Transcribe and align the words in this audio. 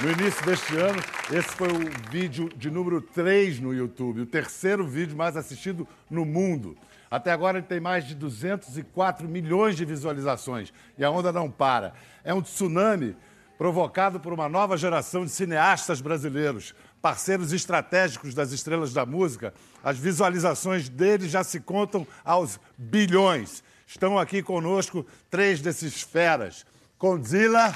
no 0.00 0.10
início 0.10 0.44
deste 0.44 0.76
ano. 0.76 1.00
Esse 1.30 1.48
foi 1.50 1.68
o 1.68 2.10
vídeo 2.10 2.48
de 2.56 2.70
número 2.70 3.00
3 3.00 3.60
no 3.60 3.74
YouTube, 3.74 4.22
o 4.22 4.26
terceiro 4.26 4.86
vídeo 4.86 5.16
mais 5.16 5.36
assistido 5.36 5.86
no 6.10 6.24
mundo. 6.24 6.76
Até 7.10 7.32
agora 7.32 7.58
ele 7.58 7.66
tem 7.66 7.80
mais 7.80 8.06
de 8.06 8.14
204 8.14 9.28
milhões 9.28 9.76
de 9.76 9.84
visualizações 9.84 10.72
e 10.96 11.04
a 11.04 11.10
onda 11.10 11.32
não 11.32 11.50
para. 11.50 11.92
É 12.24 12.32
um 12.32 12.40
tsunami 12.40 13.16
provocado 13.58 14.18
por 14.18 14.32
uma 14.32 14.48
nova 14.48 14.76
geração 14.76 15.24
de 15.24 15.30
cineastas 15.30 16.00
brasileiros, 16.00 16.74
parceiros 17.02 17.52
estratégicos 17.52 18.32
das 18.32 18.52
estrelas 18.52 18.92
da 18.92 19.04
música. 19.04 19.52
As 19.82 19.98
visualizações 19.98 20.88
deles 20.88 21.30
já 21.30 21.44
se 21.44 21.60
contam 21.60 22.06
aos 22.24 22.58
bilhões. 22.78 23.62
Estão 23.86 24.18
aqui 24.18 24.40
conosco 24.42 25.04
três 25.28 25.60
desses 25.60 26.00
feras. 26.00 26.64
Condzilla. 26.96 27.74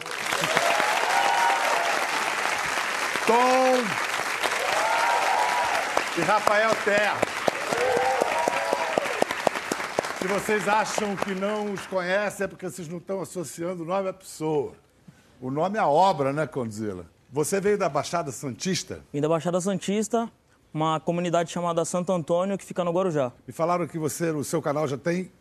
Tom 3.27 3.83
e 6.16 6.20
Rafael 6.20 6.70
Terra. 6.84 7.20
Se 10.18 10.28
vocês 10.28 10.68
acham 10.68 11.16
que 11.16 11.34
não 11.34 11.72
os 11.72 11.84
conhecem, 11.86 12.45
é 12.45 12.48
porque 12.48 12.70
vocês 12.70 12.86
não 12.88 12.98
estão 12.98 13.20
associando 13.20 13.82
o 13.82 13.86
nome 13.86 14.09
à 14.09 14.12
pessoa. 14.12 14.74
O 15.41 15.50
nome 15.50 15.77
é 15.77 15.80
a 15.80 15.88
obra, 15.88 16.32
né, 16.32 16.46
Condzilla? 16.46 17.06
Você 17.30 17.60
veio 17.60 17.77
da 17.77 17.88
Baixada 17.88 18.30
Santista? 18.30 19.00
Vim 19.12 19.20
da 19.20 19.28
Baixada 19.28 19.60
Santista, 19.60 20.30
uma 20.72 21.00
comunidade 21.00 21.50
chamada 21.50 21.84
Santo 21.84 22.12
Antônio, 22.12 22.56
que 22.56 22.64
fica 22.64 22.84
no 22.84 22.92
Guarujá. 22.92 23.33
E 23.48 23.52
falaram 23.52 23.86
que 23.86 23.98
você, 23.98 24.30
o 24.30 24.44
seu 24.44 24.62
canal 24.62 24.86
já 24.86 24.96
tem 24.96 25.33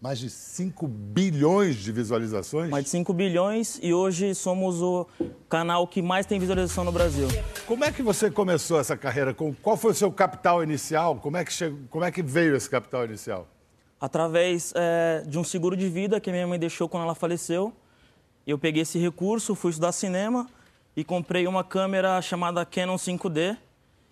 mais 0.00 0.18
de 0.18 0.28
5 0.28 0.86
bilhões 0.86 1.76
de 1.76 1.90
visualizações? 1.90 2.70
Mais 2.70 2.84
de 2.84 2.90
5 2.90 3.12
bilhões 3.12 3.78
e 3.82 3.94
hoje 3.94 4.34
somos 4.34 4.82
o 4.82 5.06
canal 5.48 5.86
que 5.86 6.02
mais 6.02 6.26
tem 6.26 6.38
visualização 6.38 6.84
no 6.84 6.92
Brasil. 6.92 7.28
Como 7.66 7.84
é 7.84 7.90
que 7.90 8.02
você 8.02 8.30
começou 8.30 8.78
essa 8.78 8.96
carreira? 8.96 9.34
Qual 9.34 9.76
foi 9.76 9.92
o 9.92 9.94
seu 9.94 10.12
capital 10.12 10.62
inicial? 10.62 11.16
Como 11.16 11.36
é 11.36 11.44
que, 11.44 11.52
chegou, 11.52 11.78
como 11.90 12.04
é 12.04 12.10
que 12.10 12.22
veio 12.22 12.54
esse 12.54 12.68
capital 12.68 13.04
inicial? 13.04 13.48
Através 13.98 14.72
é, 14.76 15.22
de 15.26 15.38
um 15.38 15.44
seguro 15.44 15.76
de 15.76 15.88
vida 15.88 16.20
que 16.20 16.30
minha 16.30 16.46
mãe 16.46 16.58
deixou 16.58 16.88
quando 16.88 17.04
ela 17.04 17.14
faleceu. 17.14 17.72
Eu 18.46 18.58
peguei 18.58 18.82
esse 18.82 18.98
recurso, 18.98 19.54
fui 19.54 19.70
estudar 19.70 19.92
cinema 19.92 20.46
e 20.94 21.02
comprei 21.02 21.46
uma 21.46 21.64
câmera 21.64 22.20
chamada 22.20 22.64
Canon 22.64 22.96
5D. 22.96 23.56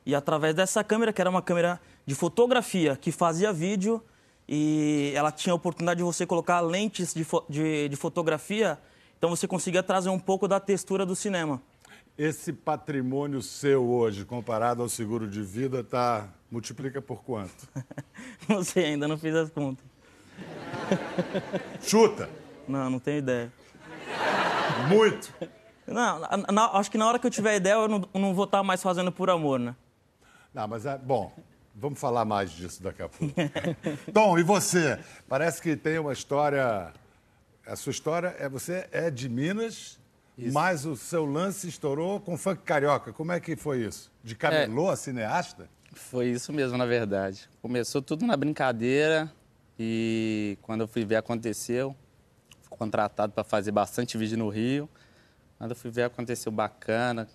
E 0.07 0.15
através 0.15 0.55
dessa 0.55 0.83
câmera, 0.83 1.13
que 1.13 1.21
era 1.21 1.31
uma 1.31 1.43
câmera 1.43 1.81
de 2.05 2.15
fotografia 2.15 2.97
que 2.97 3.13
fazia 3.13 3.53
vídeo, 3.53 4.03
e 4.49 5.13
ela 5.15 5.33
tinha 5.33 5.53
a 5.53 5.57
oportunidade 5.57 5.99
de 5.99 6.05
você 6.05 6.27
colocar 6.27 6.61
lentes 6.61 7.15
de, 7.15 7.25
fo 7.25 7.45
de, 7.49 7.89
de 7.89 7.97
fotografia, 7.97 8.79
então 9.17 9.31
você 9.31 9.49
conseguia 9.49 9.83
trazer 9.83 10.11
um 10.11 10.19
pouco 10.19 10.47
da 10.47 10.61
textura 10.61 11.07
do 11.07 11.17
cinema. 11.17 11.63
Esse 12.17 12.53
patrimônio 12.53 13.43
seu 13.43 13.85
hoje, 13.85 14.25
comparado 14.25 14.83
ao 14.83 14.89
seguro 14.89 15.29
de 15.29 15.43
vida, 15.43 15.83
tá 15.83 16.29
multiplica 16.51 17.03
por 17.03 17.25
quanto? 17.25 17.69
não 18.49 18.63
sei, 18.63 18.85
ainda 18.87 19.09
não 19.09 19.19
fiz 19.19 19.35
as 19.35 19.51
contas. 19.51 19.85
Chuta! 21.83 22.29
Não, 22.69 22.89
não 22.89 22.99
tenho 22.99 23.19
ideia. 23.19 23.53
Muito! 24.89 25.33
Não, 25.87 26.21
na, 26.53 26.71
acho 26.73 26.91
que 26.91 26.97
na 26.97 27.07
hora 27.07 27.19
que 27.19 27.27
eu 27.27 27.31
tiver 27.31 27.57
ideia, 27.57 27.75
eu 27.75 27.89
não, 27.89 28.09
não 28.15 28.35
vou 28.35 28.45
estar 28.45 28.63
mais 28.63 28.83
fazendo 28.83 29.13
por 29.13 29.29
amor, 29.29 29.59
né? 29.59 29.75
Não, 30.53 30.69
mas 30.69 30.87
é 30.87 30.97
bom. 30.97 31.33
Vamos 31.77 31.99
falar 31.99 32.25
mais 32.25 32.53
disso 32.53 32.81
daqui 32.83 33.03
a 33.03 33.09
pouco. 33.09 33.35
Tom, 34.15 34.39
e 34.39 34.45
você? 34.45 34.99
Parece 35.29 35.61
que 35.61 35.75
tem 35.75 35.99
uma 35.99 36.13
história. 36.13 36.93
A 37.67 37.77
sua 37.77 37.91
história 37.91 38.35
é 38.39 38.49
você 38.49 38.89
é 38.93 39.11
de 39.11 39.29
Minas, 39.29 39.99
isso. 40.39 40.55
mas 40.55 40.87
o 40.87 40.95
seu 40.95 41.25
lance 41.25 41.69
estourou 41.69 42.21
com 42.21 42.39
funk 42.39 42.63
carioca. 42.63 43.13
Como 43.13 43.33
é 43.33 43.41
que 43.41 43.57
foi 43.57 43.81
isso? 43.83 44.13
De 44.23 44.37
camelô 44.37 44.89
é, 44.89 44.93
a 44.93 44.97
cineasta? 44.97 45.69
Foi 45.93 46.29
isso 46.29 46.53
mesmo, 46.53 46.79
na 46.79 46.87
verdade. 46.87 47.49
Começou 47.61 48.01
tudo 48.01 48.25
na 48.25 48.37
brincadeira 48.37 49.33
e 49.77 50.57
quando 50.63 50.83
eu 50.83 50.89
fui 50.89 51.05
ver 51.05 51.17
aconteceu, 51.17 51.97
fui 52.63 52.79
contratado 52.79 53.33
para 53.33 53.43
fazer 53.43 53.73
bastante 53.73 54.17
vídeo 54.17 54.39
no 54.39 54.49
Rio. 54.49 54.89
Quando 55.59 55.71
eu 55.71 55.77
fui 55.77 55.91
ver 55.91 56.05
aconteceu 56.05 56.53
bacana, 56.53 57.29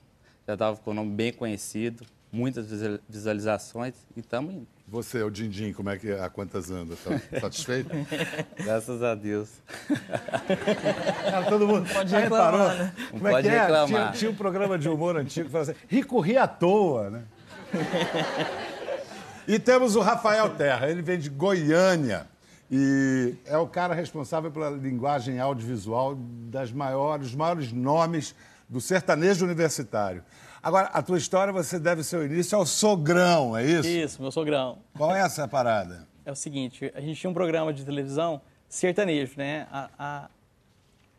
já 0.48 0.54
estava 0.54 0.78
com 0.78 0.92
o 0.92 0.94
nome 0.94 1.12
bem 1.12 1.34
conhecido 1.34 2.06
muitas 2.32 2.68
visualizações 3.08 3.96
e 4.16 4.20
estamos 4.20 4.54
indo. 4.54 4.68
Você, 4.88 5.22
o 5.22 5.30
Dindim, 5.30 5.72
como 5.72 5.90
é 5.90 5.98
que 5.98 6.12
a 6.12 6.30
quantas 6.30 6.72
anda? 6.72 6.96
Tá 6.96 7.20
satisfeito? 7.40 7.90
Graças 8.58 9.04
a 9.04 9.14
Deus. 9.14 9.50
Cara, 11.30 11.46
todo 11.46 11.68
mundo 11.68 11.88
pode 11.92 12.16
reclamar, 12.16 12.76
né? 12.76 12.94
Como 13.12 13.28
é 13.28 13.32
pode 13.32 13.48
que 13.48 13.54
é? 13.54 13.62
reclamar. 13.62 13.88
Tinha, 13.88 14.12
tinha, 14.12 14.32
um 14.32 14.36
programa 14.36 14.78
de 14.80 14.90
humor 14.90 15.16
antigo 15.18 15.46
que 15.46 15.52
falava 15.52 15.72
assim, 15.72 15.80
rico 15.88 16.20
ri 16.20 16.38
à 16.38 16.48
toa, 16.48 17.10
né? 17.10 17.24
e 19.48 19.60
temos 19.60 19.96
o 19.96 20.02
Rafael 20.02 20.50
Terra, 20.52 20.90
ele 20.90 21.02
vem 21.02 21.20
de 21.20 21.30
Goiânia. 21.30 22.28
E 22.72 23.36
é 23.46 23.58
o 23.58 23.68
cara 23.68 23.96
responsável 23.96 24.52
pela 24.52 24.70
linguagem 24.70 25.40
audiovisual 25.40 26.16
das 26.16 26.72
maiores, 26.72 27.28
dos 27.28 27.36
maiores 27.36 27.72
nomes 27.72 28.36
do 28.68 28.80
sertanejo 28.80 29.44
universitário. 29.44 30.24
Agora, 30.62 30.88
a 30.88 31.02
tua 31.02 31.18
história, 31.18 31.54
você 31.54 31.80
deve 31.80 32.04
seu 32.04 32.26
início 32.26 32.58
ao 32.58 32.66
sogrão, 32.66 33.58
é 33.58 33.66
isso? 33.66 33.88
Isso, 33.88 34.22
meu 34.22 34.32
sogrão. 34.32 34.80
Qual 34.96 35.16
é 35.16 35.22
essa 35.22 35.48
parada? 35.48 36.08
É 36.26 36.32
o 36.32 36.36
seguinte, 36.36 36.92
a 36.94 37.02
gente 37.02 37.20
tinha 37.20 37.30
um 37.30 37.34
programa 37.34 37.74
de 37.74 37.84
televisão 37.84 38.40
sertanejo, 38.68 39.34
né? 39.36 39.66
A, 39.72 39.90
a, 39.98 40.26
a 40.26 40.30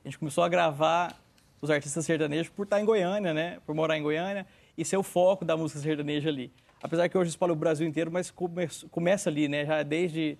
gente 0.05 0.17
começou 0.17 0.45
a 0.45 0.49
gravar 0.49 1.17
os 1.61 1.69
artistas 1.69 2.06
sertanejos 2.06 2.49
por 2.49 2.62
estar 2.62 2.81
em 2.81 2.84
Goiânia, 2.84 3.34
né? 3.34 3.59
Por 3.67 3.75
morar 3.75 3.99
em 3.99 4.03
Goiânia 4.05 4.47
e 4.78 4.84
ser 4.84 4.97
o 4.97 5.03
foco 5.03 5.45
da 5.45 5.57
música 5.57 5.81
sertaneja 5.81 6.28
ali. 6.28 6.53
Apesar 6.81 7.09
que 7.09 7.19
hoje 7.19 7.31
espalha 7.31 7.53
o 7.53 7.57
Brasil 7.57 7.89
inteiro, 7.89 8.09
mas 8.09 8.31
come, 8.31 8.69
começa 8.89 9.28
ali, 9.28 9.49
né? 9.49 9.67
Já 9.67 9.83
desde 9.83 10.39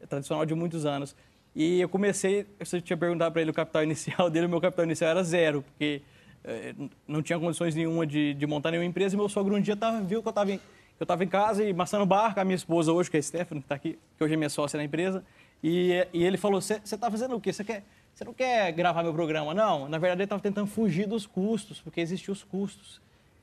é 0.00 0.06
tradicional 0.06 0.44
de 0.44 0.54
muitos 0.54 0.84
anos. 0.84 1.16
E 1.54 1.80
eu 1.80 1.88
comecei, 1.88 2.46
você 2.58 2.80
tinha 2.80 2.96
perguntado 2.96 3.32
para 3.32 3.40
ele 3.40 3.50
o 3.50 3.54
capital 3.54 3.82
inicial 3.82 4.28
dele, 4.30 4.46
o 4.46 4.50
meu 4.50 4.60
capital 4.60 4.84
inicial 4.84 5.10
era 5.10 5.24
zero, 5.24 5.62
porque 5.62 6.02
não 7.06 7.22
tinha 7.22 7.38
condições 7.38 7.74
nenhuma 7.74 8.06
de, 8.06 8.34
de, 8.34 8.46
montar 8.46 8.70
nenhuma 8.70 8.86
empresa. 8.86 9.14
E 9.14 9.18
meu 9.18 9.28
sogro 9.28 9.54
um 9.54 9.60
dia 9.60 9.76
tava, 9.76 10.00
viu 10.00 10.22
que 10.22 10.28
eu 10.28 10.30
estava 10.30 10.52
em, 10.52 10.60
eu 10.98 11.06
tava 11.06 11.24
em 11.24 11.28
casa 11.28 11.64
e 11.64 11.72
maçando 11.72 12.06
barco, 12.06 12.40
a 12.40 12.44
minha 12.44 12.56
esposa 12.56 12.92
hoje, 12.92 13.10
que 13.10 13.16
é 13.16 13.20
a 13.20 13.22
Stephanie, 13.22 13.62
que 13.62 13.66
está 13.66 13.74
aqui, 13.74 13.98
que 14.16 14.24
hoje 14.24 14.34
é 14.34 14.36
minha 14.36 14.50
sócia 14.50 14.76
na 14.76 14.84
empresa. 14.84 15.24
E, 15.62 16.06
e 16.12 16.24
ele 16.24 16.36
falou: 16.36 16.60
Você 16.60 16.80
está 16.82 17.10
fazendo 17.10 17.36
o 17.36 17.40
quê? 17.40 17.52
Você 17.52 17.64
quer. 17.64 17.84
Você 18.14 18.24
não 18.24 18.34
quer 18.34 18.72
gravar 18.72 19.02
meu 19.02 19.14
programa? 19.14 19.54
Não, 19.54 19.88
na 19.88 19.96
verdade 19.96 20.18
ele 20.18 20.24
estava 20.24 20.42
tentando 20.42 20.66
fugir 20.66 21.06
dos 21.06 21.26
custos, 21.26 21.80
porque 21.80 22.00
existiam 22.00 22.32
os 22.32 22.42
custos 22.42 23.00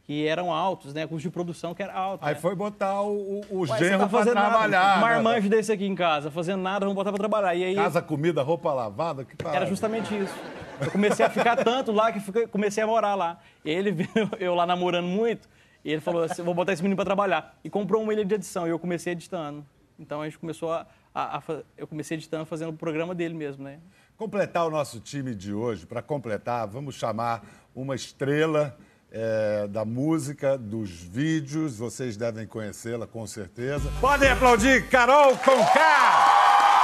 que 0.07 0.25
eram 0.27 0.53
altos, 0.53 0.93
né? 0.93 1.07
Custo 1.07 1.27
de 1.27 1.29
produção 1.29 1.73
que 1.73 1.83
era 1.83 1.93
alto. 1.93 2.23
Aí 2.23 2.33
né? 2.33 2.39
foi 2.39 2.55
botar 2.55 3.01
o, 3.01 3.41
o 3.49 3.65
genro 3.65 3.99
tá 3.99 4.07
para 4.07 4.31
trabalhar. 4.31 4.97
Um 4.97 5.01
marmanjo 5.01 5.49
desse 5.49 5.71
aqui 5.71 5.85
em 5.85 5.95
casa, 5.95 6.29
fazendo 6.31 6.61
nada, 6.61 6.85
vamos 6.85 6.95
botar 6.95 7.11
para 7.11 7.19
trabalhar. 7.19 7.55
E 7.55 7.63
aí, 7.63 7.75
casa, 7.75 8.01
comida, 8.01 8.41
roupa 8.41 8.73
lavada, 8.73 9.25
que 9.25 9.35
parada. 9.35 9.57
Era 9.57 9.65
justamente 9.65 10.17
isso. 10.17 10.33
Eu 10.79 10.91
comecei 10.91 11.25
a 11.25 11.29
ficar 11.29 11.55
tanto 11.63 11.91
lá 11.91 12.11
que 12.11 12.47
comecei 12.47 12.83
a 12.83 12.88
morar 12.88 13.15
lá. 13.15 13.39
E 13.63 13.69
ele 13.69 13.91
viu 14.03 14.07
eu 14.39 14.55
lá 14.55 14.65
namorando 14.65 15.07
muito, 15.07 15.47
e 15.83 15.91
ele 15.91 16.01
falou 16.01 16.23
assim, 16.23 16.41
vou 16.43 16.53
botar 16.53 16.73
esse 16.73 16.81
menino 16.81 16.95
para 16.95 17.05
trabalhar. 17.05 17.57
E 17.63 17.69
comprou 17.69 18.01
uma 18.01 18.13
ilha 18.13 18.25
de 18.25 18.35
edição, 18.35 18.67
e 18.67 18.69
eu 18.69 18.79
comecei 18.79 19.13
editando. 19.13 19.65
Então 19.99 20.21
a 20.21 20.25
gente 20.25 20.38
começou 20.38 20.71
a, 20.71 20.85
a, 21.13 21.38
a, 21.38 21.43
eu 21.77 21.88
comecei 21.88 22.17
editando, 22.17 22.45
fazendo 22.45 22.69
o 22.69 22.73
programa 22.73 23.15
dele 23.15 23.33
mesmo, 23.33 23.63
né? 23.63 23.79
Completar 24.15 24.65
o 24.65 24.69
nosso 24.69 24.99
time 24.99 25.33
de 25.35 25.53
hoje, 25.53 25.85
para 25.85 26.01
completar, 26.01 26.67
vamos 26.67 26.95
chamar 26.95 27.44
uma 27.75 27.95
estrela 27.95 28.75
é, 29.11 29.67
da 29.67 29.85
música, 29.85 30.57
dos 30.57 30.89
vídeos. 30.89 31.77
Vocês 31.77 32.17
devem 32.17 32.45
conhecê-la 32.45 33.07
com 33.07 33.25
certeza. 33.25 33.91
Podem 34.01 34.29
aplaudir 34.29 34.88
Carol 34.89 35.35
Conká, 35.38 36.27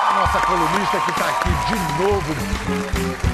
a 0.09 0.19
nossa 0.21 0.45
colunista 0.45 0.99
que 1.01 1.11
está 1.11 1.29
aqui 1.29 1.49
de 1.49 2.03
novo. 2.03 3.32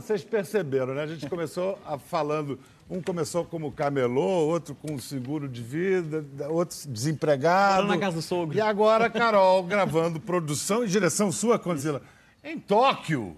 Vocês 0.00 0.22
perceberam, 0.22 0.94
né? 0.94 1.02
A 1.02 1.06
gente 1.06 1.28
começou 1.28 1.78
a, 1.86 1.98
falando, 1.98 2.58
um 2.88 3.00
começou 3.02 3.44
como 3.44 3.72
camelô, 3.72 4.46
outro 4.46 4.74
com 4.74 4.98
seguro 4.98 5.48
de 5.48 5.62
vida, 5.62 6.24
outro 6.48 6.76
desempregado. 6.88 7.86
na 7.86 7.98
casa 7.98 8.16
do 8.16 8.22
sogro. 8.22 8.56
E 8.56 8.60
agora 8.60 9.08
Carol 9.08 9.62
gravando 9.62 10.20
produção 10.20 10.84
e 10.84 10.88
direção 10.88 11.32
sua, 11.32 11.58
Condzilla, 11.58 12.02
em 12.44 12.58
Tóquio. 12.58 13.36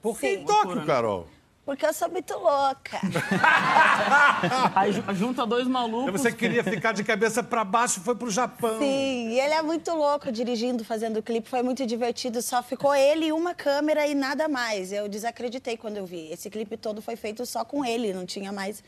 Por 0.00 0.18
que 0.18 0.26
em 0.26 0.44
Tóquio, 0.44 0.76
né? 0.76 0.86
Carol? 0.86 1.28
Porque 1.64 1.86
eu 1.86 1.92
sou 1.92 2.08
muito 2.10 2.32
louca. 2.34 2.98
Aí 4.74 4.92
ju- 4.92 5.04
junta 5.14 5.46
dois 5.46 5.66
malucos. 5.66 6.10
Você 6.20 6.32
queria 6.32 6.64
ficar 6.64 6.92
de 6.92 7.04
cabeça 7.04 7.42
para 7.42 7.62
baixo, 7.64 8.00
foi 8.00 8.14
pro 8.14 8.30
Japão. 8.30 8.78
Sim, 8.78 9.28
e 9.30 9.38
ele 9.38 9.54
é 9.54 9.62
muito 9.62 9.90
louco 9.94 10.32
dirigindo, 10.32 10.84
fazendo 10.84 11.18
o 11.18 11.22
clipe. 11.22 11.48
Foi 11.48 11.62
muito 11.62 11.86
divertido. 11.86 12.42
Só 12.42 12.62
ficou 12.62 12.94
ele 12.94 13.26
e 13.26 13.32
uma 13.32 13.54
câmera 13.54 14.06
e 14.06 14.14
nada 14.14 14.48
mais. 14.48 14.90
Eu 14.90 15.08
desacreditei 15.08 15.76
quando 15.76 15.96
eu 15.98 16.06
vi. 16.06 16.30
Esse 16.32 16.48
clipe 16.50 16.76
todo 16.76 17.00
foi 17.02 17.14
feito 17.14 17.44
só 17.46 17.64
com 17.64 17.84
ele, 17.84 18.12
não 18.12 18.26
tinha 18.26 18.50
mais. 18.50 18.82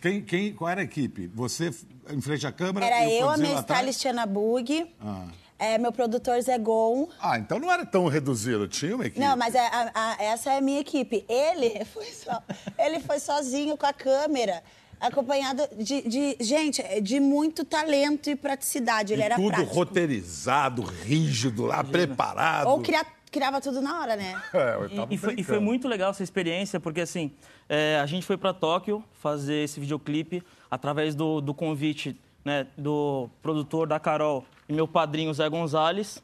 Quem, 0.00 0.22
quem, 0.22 0.52
qual 0.52 0.68
era 0.70 0.82
a 0.82 0.84
equipe? 0.84 1.26
Você 1.34 1.74
em 2.10 2.20
frente 2.20 2.46
à 2.46 2.52
câmera? 2.52 2.86
Era 2.86 3.04
e 3.06 3.08
o 3.18 3.20
eu, 3.22 3.30
a 3.30 3.36
minha 3.36 3.58
atrás? 3.58 3.80
stylist 3.88 4.04
Ana 4.06 4.26
Bug, 4.26 4.94
Ah. 5.00 5.24
É, 5.60 5.76
meu 5.78 5.92
produtor 5.92 6.40
Zé 6.40 6.58
Gon. 6.58 7.08
Ah, 7.20 7.38
então 7.38 7.58
não 7.60 7.70
era 7.70 7.84
tão 7.84 8.08
reduzido, 8.08 8.66
tinha 8.66 8.94
uma 8.96 9.06
equipe. 9.06 9.20
Não, 9.20 9.36
mas 9.36 9.54
é- 9.54 9.60
a- 9.66 9.90
a- 9.94 10.16
essa 10.24 10.52
é 10.54 10.56
a 10.58 10.60
minha 10.60 10.80
equipe. 10.80 11.24
Ele 11.28 11.84
foi, 11.92 12.06
só, 12.06 12.42
ele 12.78 12.98
foi 13.00 13.20
sozinho 13.20 13.76
com 13.76 13.84
a 13.86 13.92
câmera, 13.92 14.62
acompanhado 14.98 15.62
de, 15.76 16.02
de- 16.02 16.36
gente, 16.40 16.82
de 17.02 17.20
muito 17.20 17.64
talento 17.64 18.30
e 18.30 18.34
praticidade. 18.36 19.12
Ele 19.12 19.22
E 19.22 19.24
era 19.24 19.36
tudo 19.36 19.48
prático. 19.48 19.74
roteirizado, 19.74 20.82
rígido, 20.82 21.66
lá, 21.66 21.84
preparado. 21.84 22.68
Ou 22.68 22.80
cria- 22.80 23.04
criava 23.30 23.60
tudo 23.60 23.80
na 23.80 24.00
hora, 24.00 24.16
né? 24.16 24.40
É, 24.54 24.74
eu 24.76 24.90
tava 24.96 25.12
E, 25.12 25.14
e 25.14 25.18
foi, 25.18 25.34
e 25.38 25.44
foi 25.44 25.58
muito 25.60 25.86
legal 25.86 26.10
essa 26.10 26.22
experiência, 26.22 26.80
porque 26.80 27.00
assim, 27.02 27.30
é, 27.68 27.98
a 28.02 28.06
gente 28.06 28.26
foi 28.26 28.36
para 28.36 28.52
Tóquio 28.52 29.04
fazer 29.20 29.64
esse 29.64 29.78
videoclipe 29.78 30.42
através 30.70 31.14
do, 31.14 31.40
do 31.40 31.52
convite 31.54 32.18
né, 32.44 32.66
do 32.76 33.28
produtor 33.42 33.86
da 33.86 34.00
Carol 34.00 34.44
e 34.68 34.72
meu 34.72 34.86
padrinho 34.86 35.32
Zé 35.32 35.48
Gonzalez. 35.48 36.22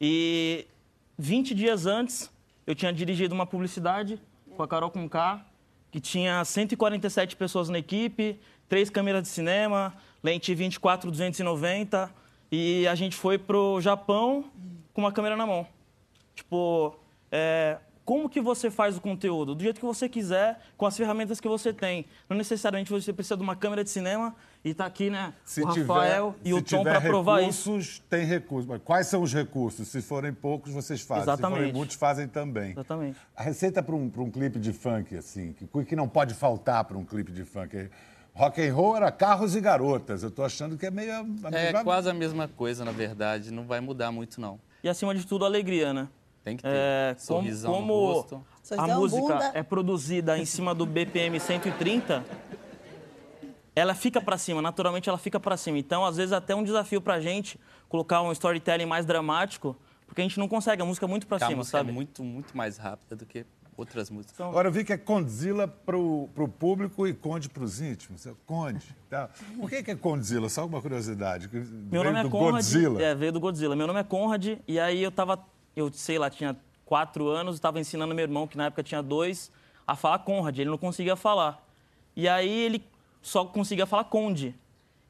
E 0.00 0.66
20 1.18 1.54
dias 1.54 1.86
antes, 1.86 2.30
eu 2.66 2.74
tinha 2.74 2.92
dirigido 2.92 3.34
uma 3.34 3.46
publicidade 3.46 4.20
com 4.56 4.62
a 4.62 4.68
Carol 4.68 4.90
com 4.90 5.08
K, 5.08 5.44
que 5.90 6.00
tinha 6.00 6.44
147 6.44 7.36
pessoas 7.36 7.68
na 7.68 7.78
equipe, 7.78 8.38
três 8.68 8.88
câmeras 8.90 9.22
de 9.22 9.28
cinema, 9.28 9.94
lente 10.22 10.54
24-290, 10.54 12.10
e 12.50 12.86
a 12.86 12.94
gente 12.94 13.16
foi 13.16 13.38
pro 13.38 13.80
Japão 13.80 14.44
com 14.92 15.00
uma 15.00 15.12
câmera 15.12 15.36
na 15.36 15.46
mão. 15.46 15.66
Tipo, 16.34 16.96
é, 17.30 17.78
como 18.04 18.28
que 18.28 18.40
você 18.40 18.70
faz 18.70 18.96
o 18.96 19.00
conteúdo? 19.00 19.54
Do 19.54 19.62
jeito 19.62 19.78
que 19.80 19.86
você 19.86 20.08
quiser, 20.08 20.58
com 20.76 20.86
as 20.86 20.96
ferramentas 20.96 21.40
que 21.40 21.48
você 21.48 21.72
tem. 21.72 22.04
Não 22.28 22.36
necessariamente 22.36 22.90
você 22.90 23.12
precisa 23.12 23.36
de 23.36 23.42
uma 23.42 23.54
câmera 23.56 23.84
de 23.84 23.90
cinema 23.90 24.34
e 24.64 24.74
tá 24.74 24.86
aqui, 24.86 25.08
né, 25.10 25.32
Se 25.44 25.62
o 25.62 25.68
tiver, 25.72 25.86
Rafael 25.86 26.34
e 26.44 26.48
se 26.48 26.54
o 26.54 26.56
Tom 26.62 26.78
tiver 26.78 26.82
para 26.90 27.00
provar 27.00 27.42
isso. 27.42 27.70
recursos, 27.70 28.02
tem 28.10 28.24
recursos. 28.24 28.66
Mas 28.68 28.80
quais 28.84 29.06
são 29.06 29.22
os 29.22 29.32
recursos? 29.32 29.88
Se 29.88 30.02
forem 30.02 30.32
poucos, 30.32 30.72
vocês 30.72 31.00
fazem. 31.00 31.22
Se 31.22 31.26
forem 31.26 31.38
Exatamente. 31.46 31.74
muitos, 31.74 31.96
fazem 31.96 32.26
também. 32.28 32.72
Exatamente. 32.72 33.18
A 33.36 33.42
receita 33.42 33.82
para 33.82 33.94
um, 33.94 34.08
pra 34.10 34.22
um 34.22 34.30
clipe 34.30 34.58
de 34.58 34.72
funk, 34.72 35.16
assim, 35.16 35.52
que, 35.52 35.66
que 35.84 35.96
não 35.96 36.08
pode 36.08 36.34
faltar 36.34 36.84
para 36.84 36.96
um 36.98 37.04
clipe 37.04 37.30
de 37.32 37.44
funk. 37.44 37.88
Rock 38.34 38.62
and 38.66 38.74
roll 38.74 38.96
era 38.96 39.12
carros 39.12 39.54
e 39.54 39.60
garotas. 39.60 40.22
Eu 40.22 40.30
tô 40.30 40.42
achando 40.42 40.76
que 40.78 40.86
é 40.86 40.90
meio... 40.90 41.12
a- 41.12 41.26
É 41.48 41.64
mesma- 41.64 41.84
quase 41.84 42.08
a 42.08 42.14
mesma 42.14 42.48
coisa, 42.48 42.84
na 42.84 42.90
verdade. 42.90 43.50
Não 43.52 43.64
vai 43.66 43.78
mudar 43.80 44.10
muito, 44.10 44.40
não. 44.40 44.58
E 44.82 44.88
acima 44.88 45.14
de 45.14 45.26
tudo, 45.26 45.44
alegria, 45.44 45.92
né? 45.92 46.08
Tem 46.44 46.56
que 46.56 46.62
ter. 46.62 46.68
É, 46.70 47.14
como 47.14 47.20
Sorrisão 47.40 47.72
como 47.72 47.86
no 47.86 48.12
rosto. 48.12 48.44
a 48.76 48.86
música 48.88 49.20
bunda. 49.22 49.50
é 49.54 49.62
produzida 49.62 50.36
em 50.38 50.44
cima 50.44 50.74
do 50.74 50.84
BPM 50.84 51.38
130, 51.38 52.24
ela 53.74 53.94
fica 53.94 54.20
pra 54.20 54.36
cima, 54.36 54.60
naturalmente 54.60 55.08
ela 55.08 55.18
fica 55.18 55.38
pra 55.40 55.56
cima. 55.56 55.78
Então, 55.78 56.04
às 56.04 56.16
vezes, 56.16 56.32
até 56.32 56.54
um 56.54 56.62
desafio 56.62 57.00
pra 57.00 57.20
gente 57.20 57.58
colocar 57.88 58.20
um 58.22 58.32
storytelling 58.32 58.86
mais 58.86 59.06
dramático, 59.06 59.76
porque 60.06 60.20
a 60.20 60.24
gente 60.24 60.38
não 60.38 60.48
consegue, 60.48 60.82
a 60.82 60.84
música 60.84 61.06
é 61.06 61.08
muito 61.08 61.26
pra 61.26 61.36
Porque 61.36 61.44
a 61.44 61.48
cima, 61.48 61.58
música 61.58 61.78
sabe? 61.78 61.90
é 61.90 61.92
muito, 61.92 62.22
muito 62.22 62.56
mais 62.56 62.76
rápida 62.76 63.16
do 63.16 63.24
que 63.24 63.46
outras 63.76 64.10
músicas. 64.10 64.38
Agora 64.46 64.68
eu 64.68 64.72
vi 64.72 64.84
que 64.84 64.92
é 64.92 64.98
Condzilla 64.98 65.66
pro, 65.66 66.28
pro 66.34 66.46
público 66.46 67.06
e 67.06 67.14
Conde 67.14 67.48
pros 67.48 67.80
íntimos. 67.80 68.26
É 68.26 68.32
Conde. 68.44 68.94
Tá. 69.08 69.30
Por 69.58 69.70
que, 69.70 69.82
que 69.82 69.90
é 69.90 69.96
Condzilla? 69.96 70.48
Só 70.50 70.66
uma 70.66 70.82
curiosidade. 70.82 71.48
Meu 71.50 71.62
veio 71.62 72.04
nome 72.04 72.18
é 72.18 72.22
do 72.24 72.30
Conrad. 72.30 72.52
Godzilla. 72.56 73.02
É, 73.02 73.14
veio 73.14 73.32
do 73.32 73.40
Godzilla. 73.40 73.74
Meu 73.74 73.86
nome 73.86 74.00
é 74.00 74.04
Conrad, 74.04 74.58
e 74.68 74.78
aí 74.78 75.02
eu 75.02 75.10
tava, 75.10 75.38
eu 75.74 75.92
sei 75.92 76.18
lá, 76.18 76.28
tinha 76.30 76.56
quatro 76.84 77.28
anos, 77.28 77.54
estava 77.54 77.80
ensinando 77.80 78.14
meu 78.14 78.22
irmão, 78.22 78.46
que 78.46 78.56
na 78.56 78.66
época 78.66 78.82
tinha 78.82 79.02
dois, 79.02 79.50
a 79.86 79.96
falar 79.96 80.18
Conrad. 80.20 80.58
Ele 80.58 80.70
não 80.70 80.78
conseguia 80.78 81.16
falar. 81.16 81.64
E 82.14 82.28
aí 82.28 82.50
ele 82.50 82.84
só 83.20 83.44
conseguia 83.44 83.86
falar 83.86 84.04
Conde. 84.04 84.54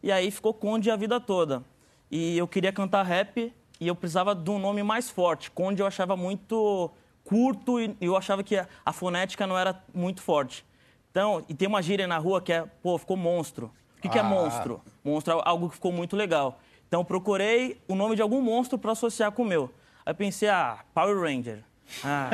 E 0.02 0.12
aí 0.12 0.30
ficou 0.30 0.54
Conde 0.54 0.90
a 0.90 0.96
vida 0.96 1.20
toda. 1.20 1.64
E 2.10 2.36
eu 2.36 2.46
queria 2.46 2.72
cantar 2.72 3.02
rap 3.04 3.52
e 3.80 3.88
eu 3.88 3.96
precisava 3.96 4.34
de 4.34 4.50
um 4.50 4.58
nome 4.58 4.82
mais 4.82 5.10
forte. 5.10 5.50
Conde 5.50 5.82
eu 5.82 5.86
achava 5.86 6.16
muito 6.16 6.90
curto 7.24 7.80
e 7.80 7.96
eu 8.00 8.16
achava 8.16 8.42
que 8.42 8.56
a, 8.56 8.92
fonética 8.92 9.46
não 9.46 9.58
era 9.58 9.82
muito 9.94 10.20
forte. 10.22 10.64
Então, 11.10 11.44
e 11.48 11.54
tem 11.54 11.68
uma 11.68 11.82
gíria 11.82 12.06
na 12.06 12.18
rua 12.18 12.40
que 12.40 12.52
é, 12.52 12.64
pô, 12.82 12.96
ficou 12.96 13.16
monstro. 13.16 13.70
O 13.98 14.02
que, 14.02 14.08
que 14.08 14.18
é 14.18 14.20
Ah. 14.20 14.24
monstro? 14.24 14.80
Monstro 15.04 15.34
é 15.38 15.42
algo 15.44 15.68
que 15.68 15.74
ficou 15.74 15.92
muito 15.92 16.16
legal. 16.16 16.58
Então, 16.86 17.04
procurei 17.04 17.80
o 17.88 17.94
nome 17.94 18.16
de 18.16 18.22
algum 18.22 18.40
monstro 18.40 18.78
para 18.78 18.92
associar 18.92 19.32
com 19.32 19.42
o 19.42 19.46
meu. 19.46 19.70
Aí 20.04 20.14
pensei, 20.14 20.48
ah, 20.48 20.78
Power 20.94 21.20
Ranger. 21.20 21.58
Ah. 22.04 22.30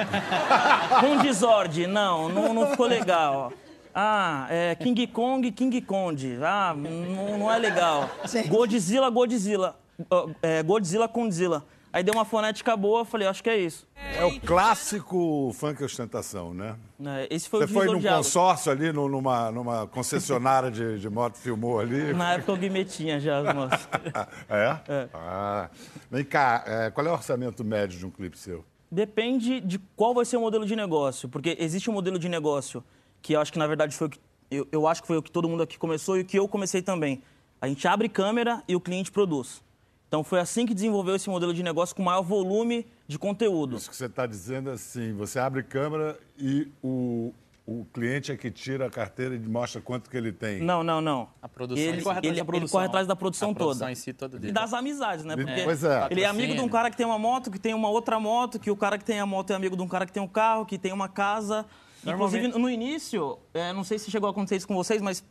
Condizord, 1.01 1.87
não, 1.87 2.29
não, 2.29 2.55
não 2.55 2.67
ficou 2.71 2.87
legal. 2.87 3.53
Ah, 3.95 4.47
é 4.49 4.75
King 4.75 5.07
Kong, 5.09 5.51
King 5.51 5.81
Kong. 5.83 6.39
Ah, 6.43 6.75
não, 6.77 7.39
não 7.39 7.53
é 7.53 7.59
legal. 7.59 8.09
Godzilla, 8.49 9.11
Godzilla. 9.11 9.77
Ah, 10.11 10.27
É, 10.43 10.63
Godzilla, 10.63 11.09
Condzilla. 11.09 11.65
Aí 11.93 12.03
deu 12.03 12.13
uma 12.15 12.25
fonética 12.25 12.77
boa, 12.77 13.05
falei, 13.05 13.27
acho 13.27 13.43
que 13.43 13.49
é 13.49 13.57
isso. 13.57 13.87
É 14.17 14.25
o 14.25 14.39
clássico 14.41 15.51
funk 15.55 15.83
ostentação, 15.83 16.53
né? 16.53 16.77
É, 17.05 17.29
Esse 17.35 17.49
foi 17.49 17.61
Você 17.61 17.73
o 17.73 17.75
foi 17.75 17.87
num 17.87 17.99
águas. 17.99 18.17
consórcio 18.27 18.71
ali, 18.71 18.93
num- 18.93 19.09
numa, 19.09 19.51
numa 19.51 19.87
concessionária 19.87 20.71
de, 20.71 20.99
de 20.99 21.09
moto, 21.09 21.37
filmou 21.37 21.81
ali. 21.81 22.13
Na 22.13 22.35
época 22.35 22.53
eu 22.53 22.57
guimetinha 22.57 23.19
já, 23.19 23.39
as 23.39 23.55
moças. 23.55 23.89
É? 24.49 25.09
Ah. 25.15 25.71
Vem 26.11 26.25
cá, 26.25 26.63
é, 26.67 26.91
qual 26.91 27.07
é 27.07 27.11
o 27.11 27.15
orçamento 27.15 27.65
médio 27.65 27.99
de 27.99 28.05
um 28.07 28.11
clipe 28.11 28.39
seu? 28.39 28.65
Depende 28.91 29.61
de 29.61 29.79
qual 29.97 30.15
vai 30.15 30.25
ser 30.25 30.37
o 30.37 30.41
modelo 30.41 30.65
de 30.67 30.75
negócio, 30.77 31.29
porque 31.29 31.57
existe 31.59 31.89
um 31.91 31.93
modelo 31.93 32.19
de 32.19 32.29
negócio 32.29 32.83
que 33.21 33.35
eu 33.35 33.41
acho 33.41 33.53
que 33.53 33.59
na 33.59 33.67
verdade 33.67 33.95
foi 33.97 34.07
o 34.07 34.11
que 34.11 34.19
eu, 34.51 34.67
eu 34.73 34.87
acho 34.87 35.03
que 35.03 35.07
foi 35.07 35.19
o 35.19 35.23
que 35.23 35.31
todo 35.31 35.47
mundo 35.49 35.63
aqui 35.63 35.77
começou 35.79 36.17
e 36.17 36.23
o 36.23 36.25
que 36.25 36.39
eu 36.39 36.49
comecei 36.49 36.81
também. 36.81 37.23
A 37.61 37.69
gente 37.69 37.87
abre 37.87 38.09
câmera 38.09 38.63
e 38.67 38.75
o 38.75 38.81
cliente 38.81 39.11
produz. 39.13 39.63
Então 40.09 40.25
foi 40.25 40.41
assim 40.41 40.65
que 40.65 40.73
desenvolveu 40.75 41.15
esse 41.15 41.29
modelo 41.29 41.53
de 41.53 41.63
negócio 41.63 41.95
com 41.95 42.03
maior 42.03 42.23
volume 42.23 42.87
de 43.07 43.19
conteúdo. 43.19 43.77
Isso 43.77 43.91
que 43.91 43.95
você 43.97 44.07
está 44.07 44.27
dizendo 44.27 44.71
é 44.71 44.73
assim, 44.73 45.13
você 45.13 45.39
abre 45.39 45.63
câmera 45.63 46.19
e 46.39 46.67
o, 46.83 47.33
o 47.67 47.85
cliente 47.93 48.33
é 48.33 48.37
que 48.37 48.51
tira 48.51 48.87
a 48.87 48.91
carteira 48.91 49.35
e 49.35 49.39
mostra 49.39 49.83
quanto 49.83 50.09
que 50.09 50.17
ele 50.17 50.33
tem. 50.33 50.63
Não, 50.63 50.83
não, 50.83 51.03
não. 51.03 51.29
A 51.43 51.49
produção 51.49 51.85
Ele, 51.85 52.01
corre, 52.01 52.19
atrás, 52.21 52.39
Ele- 52.39 52.57
ele 52.57 52.69
corre 52.69 52.87
atrás 52.87 53.07
da 53.07 53.15
produção 53.15 53.51
A 53.51 53.55
produção 53.55 53.79
toda. 53.81 53.93
em 53.93 53.95
si 53.95 54.15
toda 54.15 54.37
E 54.37 54.41
dele. 54.41 54.53
das 54.55 54.73
amizades, 54.73 55.27
né? 55.27 55.37
Porque 55.37 55.63
Pois 55.63 55.85
é. 55.85 56.09
ele 56.11 56.23
é 56.23 56.27
amigo 56.27 56.55
de 56.55 56.61
um 56.63 56.69
cara 56.71 56.91
que 56.91 56.97
tem 56.97 57.05
uma 57.05 57.19
moto, 57.19 57.51
que 57.51 57.59
tem 57.59 57.75
uma 57.75 57.91
outra 57.91 58.19
moto, 58.19 58.59
que 58.59 58.71
o 58.71 58.77
cara 58.77 58.97
que 58.97 59.05
tem 59.05 59.21
a 59.21 59.27
moto 59.27 59.51
é 59.51 59.57
amigo 59.57 59.77
de 59.77 59.83
um 59.83 59.89
cara 59.89 60.07
que 60.07 60.13
tem 60.13 60.23
um 60.23 60.29
carro, 60.29 60.65
que 60.65 60.79
tem 60.79 60.91
uma 60.93 61.09
casa. 61.11 61.67
Inclusive, 62.07 62.49
no 62.49 62.71
início, 62.71 63.39
é, 63.53 63.75
não 63.75 63.85
sei 63.85 63.99
se 63.99 64.11
chegou 64.11 64.27
a 64.29 64.31
acontecer 64.31 64.57
isso 64.57 64.67
com 64.69 64.75
vocês, 64.75 65.03
mas 65.03 65.23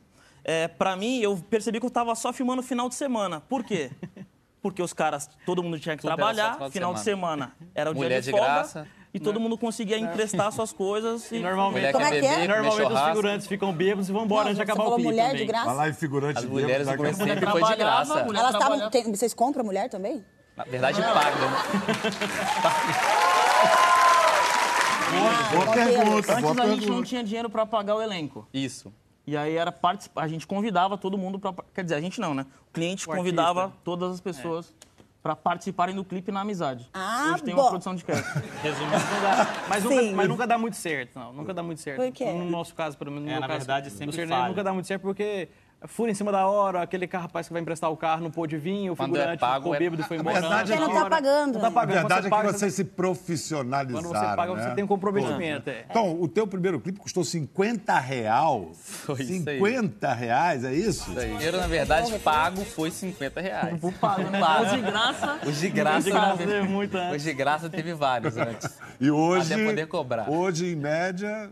é, 0.44 0.68
para 0.68 0.96
mim, 0.96 1.18
eu 1.20 1.36
percebi 1.50 1.80
que 1.80 1.86
eu 1.88 1.90
tava 1.90 2.14
só 2.14 2.32
filmando 2.32 2.62
final 2.62 2.88
de 2.88 2.94
semana. 2.94 3.42
Por 3.42 3.64
quê? 3.64 3.90
Porque 4.62 4.82
os 4.82 4.92
caras, 4.94 5.30
todo 5.46 5.62
mundo 5.64 5.80
tinha 5.80 5.96
que 5.96 6.02
Tudo 6.02 6.16
trabalhar, 6.16 6.70
final 6.72 6.94
de 6.94 7.00
de 7.00 7.04
semana 7.06 7.54
era 7.76 7.92
o 7.92 7.96
Mulher 7.96 8.10
dia 8.10 8.22
de, 8.22 8.26
de 8.26 8.32
folga, 8.32 8.46
graça. 8.46 8.88
e 9.14 9.20
todo 9.20 9.40
mundo 9.40 9.58
conseguia 9.58 9.98
emprestar 10.00 10.52
suas 10.52 10.74
coisas. 10.74 11.32
E, 11.32 11.40
Normalmente, 11.40 11.92
Como 11.94 12.04
é 12.04 12.10
que 12.20 12.26
é? 12.26 12.48
normalmente 12.48 12.82
os 12.94 13.02
figurantes 13.10 13.48
ficam 13.48 13.72
bêbados 13.72 14.10
e 14.10 14.12
vão 14.12 14.26
embora 14.26 14.46
Não, 14.46 14.52
antes 14.52 14.58
de 14.60 14.66
você 14.66 14.72
acabar 14.72 14.82
o 14.82 14.86
falou 14.86 14.96
clipe 14.98 15.10
mulher 15.12 15.26
também. 15.28 15.42
de 15.42 15.46
graça? 15.48 15.66
Vai 15.68 15.76
lá 15.76 15.90
em 15.90 15.94
figurante 15.94 16.40
As 16.40 16.46
mulheres 16.46 16.88
do 16.88 16.94
sempre 17.16 17.50
foi 17.50 17.64
de 17.64 17.76
graça. 17.76 18.24
mulher 18.24 18.40
Elas 18.40 18.56
trabalhava. 18.58 18.90
tem- 18.92 19.12
Vocês 19.12 19.34
compram 19.34 19.64
mulher 19.64 19.90
também? 19.90 20.26
Na 20.58 20.64
verdade, 20.64 21.02
paga. 21.02 21.30
né? 21.30 21.58
Boa 25.54 25.66
pergunta, 25.74 26.34
Antes 26.34 26.42
boa 26.44 26.64
a 26.64 26.68
gente 26.68 26.90
não 26.90 27.04
tinha 27.04 27.24
dinheiro 27.24 27.50
para 27.50 27.66
pagar 27.66 27.96
o 27.96 28.02
elenco. 28.02 28.48
Isso. 28.54 28.92
E 29.28 29.36
aí 29.36 29.58
era 29.58 29.74
participar, 29.74 30.24
a 30.24 30.28
gente 30.28 30.48
convidava 30.48 30.98
todo 30.98 31.18
mundo 31.18 31.38
para, 31.38 31.54
quer 31.74 31.84
dizer, 31.84 31.96
a 31.96 32.02
gente 32.02 32.20
não, 32.22 32.34
né? 32.34 32.46
O 32.70 32.72
cliente 32.74 33.06
O 33.08 33.12
convidava 33.12 33.64
artista. 33.64 33.82
todas 33.84 34.14
as 34.14 34.22
pessoas 34.22 34.74
para 35.22 35.36
participarem 35.36 35.94
do 35.94 36.06
clipe 36.06 36.32
na 36.32 36.40
amizade. 36.40 36.90
Ah, 36.94 37.32
Hoje 37.34 37.44
tem 37.44 37.54
bom. 37.54 37.62
uma 37.64 37.70
produção 37.72 37.94
de 37.94 38.06
cast. 38.06 38.24
Resumindo, 38.64 38.94
não 38.94 39.22
dá. 39.22 39.48
Mas, 39.68 39.84
nunca, 39.84 40.02
mas 40.16 40.30
nunca 40.30 40.48
dá 40.48 40.58
muito 40.58 40.78
certo, 40.78 41.20
não. 41.20 41.34
Nunca 41.34 41.54
dá 41.54 41.62
muito 41.62 41.82
certo. 41.82 42.02
Por 42.02 42.12
quê? 42.14 42.32
No 42.32 42.50
nosso 42.50 42.74
caso, 42.74 42.98
pelo 42.98 43.12
menos 43.12 43.26
no 43.26 43.30
É, 43.32 43.34
meu 43.34 43.42
na 43.42 43.48
caso, 43.48 43.60
verdade, 43.60 43.90
sempre 43.90 44.26
no 44.26 44.48
nunca 44.48 44.64
dá 44.64 44.72
muito 44.72 44.88
certo 44.88 45.02
porque 45.02 45.50
fura 45.86 46.10
em 46.12 46.14
cima 46.16 46.32
da 46.32 46.48
hora, 46.48 46.82
aquele 46.82 47.06
carro, 47.08 47.24
rapaz 47.24 47.48
que 47.48 47.54
vai 47.54 47.62
emprestar 47.62 47.92
o 47.92 47.96
carro 47.98 48.22
não 48.24 48.32
pôde 48.32 48.58
vir, 48.58 48.90
o 48.90 48.96
Quando 48.96 49.16
é 49.16 49.20
figurante 49.20 49.40
pago, 49.40 49.56
ficou 49.64 49.76
é- 49.76 49.80
bêbado 49.80 50.02
e 50.02 50.06
foi 50.06 50.18
A 50.18 50.20
embora. 50.20 50.40
verdade 50.42 50.74
é 50.74 50.76
Porque 50.76 50.88
não 50.90 50.96
que- 50.98 51.04
tá 51.04 51.10
pagando. 51.10 51.54
Não 51.54 51.62
tá? 51.62 51.68
A 51.68 51.72
pagando. 51.72 51.94
verdade 51.96 52.28
é 52.28 52.30
Quando 52.30 52.42
que 52.42 52.48
você 52.54 52.60
vocês 52.60 52.74
se 52.74 52.84
profissionalizaram, 52.84 54.04
Quando 54.10 54.20
você 54.20 54.36
paga, 54.36 54.56
né? 54.56 54.64
você 54.64 54.76
tem 54.76 54.84
um 54.84 54.88
comprometimento. 54.88 55.70
é. 55.70 55.86
Então, 55.90 56.20
o 56.20 56.28
teu 56.28 56.48
primeiro 56.48 56.80
clipe 56.80 57.00
custou 57.00 57.24
50 57.24 57.98
real. 58.00 58.72
Foi 58.74 59.22
isso 59.22 59.50
aí. 59.50 59.58
50 59.60 60.14
reais, 60.14 60.64
é 60.64 60.74
isso? 60.74 61.10
Isso 61.12 61.20
aí. 61.20 61.30
Dinheiro, 61.30 61.58
na 61.58 61.68
verdade, 61.68 62.18
pago 62.20 62.64
foi 62.66 62.90
50 62.92 63.40
reais. 63.42 63.80
Pago, 64.02 64.24
né? 64.24 64.40
Pago. 64.40 64.64
Os 64.66 64.72
de 64.72 64.82
graça. 64.82 65.40
Os 65.46 65.60
de 65.60 65.70
graça, 65.70 66.02
De 66.02 66.12
graça 66.12 66.44
é 66.44 66.62
muito, 66.62 66.98
né? 66.98 67.16
Os 67.16 67.22
de 67.22 67.34
graça 67.34 67.70
teve 67.70 67.94
vários 67.94 68.36
antes. 68.38 68.78
E 69.00 69.12
hoje, 69.12 69.54
Até 69.54 69.64
poder 69.66 69.88
cobrar. 69.88 70.30
hoje, 70.30 70.72
em 70.74 70.76
média, 70.76 71.50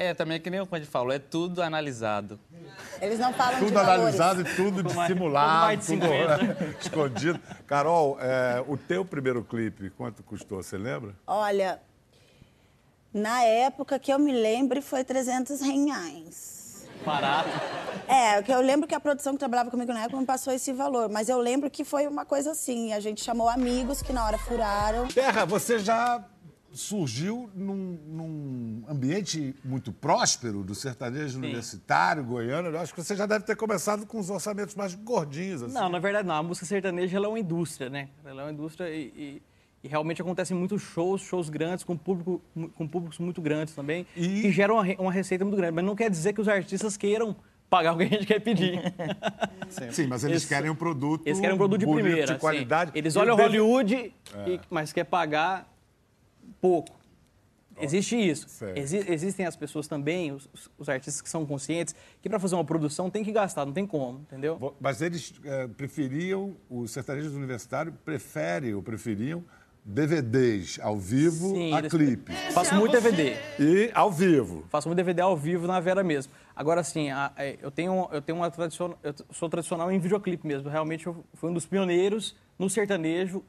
É, 0.00 0.14
também 0.14 0.36
é 0.36 0.38
que 0.38 0.48
nem 0.48 0.60
o 0.60 0.66
Conde 0.66 0.86
falou, 0.86 1.12
é 1.12 1.18
tudo 1.18 1.60
analisado. 1.60 2.38
Eles 3.02 3.18
não 3.18 3.32
falam 3.32 3.58
Tudo 3.58 3.72
valores. 3.72 3.98
analisado 4.20 4.40
e 4.42 4.44
tudo 4.54 4.94
mais- 4.94 5.08
dissimulado, 5.08 5.82
tudo 5.84 6.00
de 6.00 6.54
tudo 6.54 6.78
escondido. 6.80 7.40
Carol, 7.66 8.16
é, 8.20 8.62
o 8.68 8.76
teu 8.76 9.04
primeiro 9.04 9.42
clipe, 9.42 9.90
quanto 9.90 10.22
custou, 10.22 10.62
você 10.62 10.78
lembra? 10.78 11.16
Olha, 11.26 11.80
na 13.12 13.42
época 13.42 13.98
que 13.98 14.12
eu 14.12 14.20
me 14.20 14.30
lembro 14.32 14.80
foi 14.80 15.02
300 15.02 15.60
reais. 15.60 16.86
Barato. 17.04 17.48
É, 18.06 18.40
que 18.42 18.52
eu 18.52 18.60
lembro 18.60 18.86
que 18.86 18.94
a 18.94 19.00
produção 19.00 19.32
que 19.32 19.38
trabalhava 19.40 19.68
comigo 19.70 19.92
na 19.92 20.02
época 20.04 20.18
me 20.20 20.26
passou 20.26 20.52
esse 20.52 20.72
valor, 20.72 21.08
mas 21.08 21.28
eu 21.28 21.38
lembro 21.40 21.68
que 21.68 21.84
foi 21.84 22.06
uma 22.06 22.24
coisa 22.24 22.52
assim, 22.52 22.92
a 22.92 23.00
gente 23.00 23.22
chamou 23.24 23.48
amigos 23.48 24.00
que 24.00 24.12
na 24.12 24.24
hora 24.24 24.38
furaram. 24.38 25.08
Terra, 25.08 25.44
você 25.44 25.78
já 25.80 26.22
surgiu 26.72 27.48
num, 27.54 27.98
num 28.06 28.82
ambiente 28.88 29.54
muito 29.64 29.92
próspero 29.92 30.62
do 30.62 30.74
sertanejo 30.74 31.38
universitário, 31.38 32.22
goiano. 32.24 32.68
Eu 32.68 32.78
acho 32.78 32.94
que 32.94 33.02
você 33.02 33.16
já 33.16 33.26
deve 33.26 33.44
ter 33.44 33.56
começado 33.56 34.06
com 34.06 34.18
os 34.18 34.30
orçamentos 34.30 34.74
mais 34.74 34.94
gordinhos. 34.94 35.62
Assim. 35.62 35.74
Não, 35.74 35.88
na 35.88 35.98
verdade 35.98 36.26
não. 36.28 36.34
A 36.36 36.42
música 36.42 36.66
sertaneja 36.66 37.16
ela 37.16 37.26
é 37.26 37.28
uma 37.28 37.38
indústria, 37.40 37.88
né? 37.88 38.08
Ela 38.24 38.42
é 38.42 38.44
uma 38.46 38.52
indústria 38.52 38.88
e, 38.90 39.02
e- 39.16 39.42
e 39.82 39.88
realmente 39.88 40.20
acontecem 40.20 40.56
muitos 40.56 40.82
shows, 40.82 41.20
shows 41.22 41.48
grandes, 41.48 41.84
com, 41.84 41.96
público, 41.96 42.42
com 42.74 42.86
públicos 42.88 43.18
muito 43.18 43.40
grandes 43.40 43.74
também, 43.74 44.04
E- 44.16 44.42
que 44.42 44.50
geram 44.50 44.74
uma, 44.74 44.84
uma 44.98 45.12
receita 45.12 45.44
muito 45.44 45.56
grande. 45.56 45.72
Mas 45.74 45.84
não 45.84 45.94
quer 45.94 46.10
dizer 46.10 46.32
que 46.32 46.40
os 46.40 46.48
artistas 46.48 46.96
queiram 46.96 47.34
pagar 47.70 47.94
o 47.94 47.96
que 47.98 48.02
a 48.04 48.06
gente 48.08 48.26
quer 48.26 48.40
pedir. 48.40 48.80
Sim, 49.92 50.06
mas 50.06 50.24
eles 50.24 50.38
Eles- 50.38 50.44
querem 50.46 50.70
um 50.70 50.74
produto 50.74 51.22
Eles 51.26 51.38
querem 51.38 51.54
um 51.54 51.58
produto 51.58 51.80
de 51.80 51.86
primeira. 51.86 52.24
de 52.26 52.32
assim. 52.32 52.40
qualidade. 52.40 52.90
Eles 52.94 53.14
olham 53.16 53.36
deve- 53.36 53.58
Hollywood, 53.58 54.12
e- 54.46 54.60
mas 54.70 54.92
quer 54.92 55.04
pagar 55.04 55.66
pouco. 56.60 56.96
Existe 57.80 58.16
isso. 58.16 58.48
Exi- 58.74 59.04
existem 59.08 59.46
as 59.46 59.54
pessoas 59.54 59.86
também, 59.86 60.32
os, 60.32 60.48
os- 60.76 60.88
artistas 60.88 61.22
que 61.22 61.28
são 61.28 61.46
conscientes, 61.46 61.94
que 62.20 62.28
para 62.28 62.40
fazer 62.40 62.56
uma 62.56 62.64
produção 62.64 63.08
tem 63.08 63.22
que 63.22 63.30
gastar, 63.30 63.64
não 63.64 63.72
tem 63.72 63.86
como, 63.86 64.18
entendeu? 64.20 64.74
Mas 64.80 65.00
eles 65.00 65.32
eh, 65.44 65.68
preferiam, 65.68 66.56
os 66.68 66.90
sertanejos 66.90 67.34
universitários 67.34 67.94
preferem 68.04 68.74
ou 68.74 68.82
preferiam 68.82 69.44
DVDs 69.84 70.78
ao 70.82 70.98
vivo 70.98 71.54
Sim, 71.54 71.72
a 71.72 71.82
clipe. 71.82 72.32
Faço 72.52 72.74
muito 72.74 72.92
DVD. 72.92 73.36
E 73.58 73.90
ao 73.94 74.10
vivo. 74.12 74.64
Faço 74.68 74.88
muito 74.88 74.96
DVD 74.96 75.22
ao 75.22 75.36
vivo 75.36 75.66
na 75.66 75.80
Vera 75.80 76.02
mesmo. 76.02 76.32
Agora, 76.54 76.80
assim, 76.80 77.10
a- 77.10 77.32
é, 77.36 77.56
eu 77.62 77.70
tenho, 77.70 78.08
eu 78.12 78.20
tenho 78.20 78.38
uma 78.38 78.50
tradicional, 78.50 78.98
eu 79.04 79.14
sou 79.30 79.48
tradicional 79.48 79.90
em 79.90 79.98
videoclipe 79.98 80.46
mesmo. 80.46 80.68
Realmente, 80.68 81.06
eu 81.06 81.24
fui 81.34 81.48
um 81.48 81.54
dos 81.54 81.64
pioneiros 81.64 82.36
no 82.58 82.68
sertanejo 82.68 83.42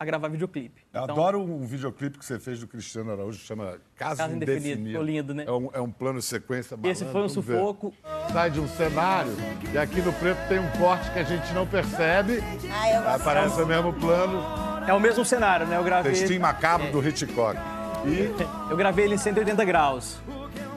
a 0.00 0.04
gravar 0.04 0.28
videoclipe. 0.28 0.82
Eu 0.94 1.02
Então, 1.02 1.14
adoro 1.16 1.40
um 1.42 1.66
videoclipe 1.66 2.18
que 2.18 2.24
você 2.24 2.38
fez 2.38 2.60
do 2.60 2.68
Cristiano 2.68 3.10
Araújo, 3.10 3.38
chama 3.40 3.78
Caso, 3.96 4.18
Caso 4.18 4.32
Indefinido. 4.32 4.60
Indefinido. 4.66 4.88
Ficou 4.90 5.02
lindo, 5.04 5.34
né? 5.34 5.44
É 5.46 5.50
um, 5.52 5.70
é 5.72 5.80
um 5.80 5.90
plano 5.90 6.22
sequência 6.22 6.76
malandro. 6.76 6.92
Esse 6.92 7.04
foi 7.04 7.10
um 7.10 7.26
vamos 7.28 7.34
ver. 7.44 7.56
sufoco. 7.56 7.92
Sai 8.32 8.50
de 8.50 8.60
um 8.60 8.68
cenário 8.68 9.32
e 9.72 9.78
aqui 9.78 10.00
no 10.00 10.12
preto 10.12 10.38
tem 10.48 10.58
um 10.60 10.70
corte 10.78 11.10
que 11.10 11.18
a 11.18 11.24
gente 11.24 11.52
não 11.52 11.66
percebe. 11.66 12.42
Ah, 12.72 12.90
eu. 12.92 13.08
Aparece 13.10 13.60
o 13.60 13.66
mesmo 13.66 13.92
plano, 13.94 14.40
É 14.86 14.92
o 14.94 15.00
mesmo 15.00 15.24
cenário, 15.24 15.66
né? 15.66 15.76
Eu 15.76 15.82
gravei. 15.84 16.12
textinho 16.12 16.40
macabro 16.40 16.90
do 16.92 17.06
Hitchcock. 17.06 17.58
E 18.06 18.30
Eu 18.70 18.76
gravei 18.76 19.04
ele 19.06 19.14
em 19.16 19.18
180 19.18 19.64
graus. 19.64 20.18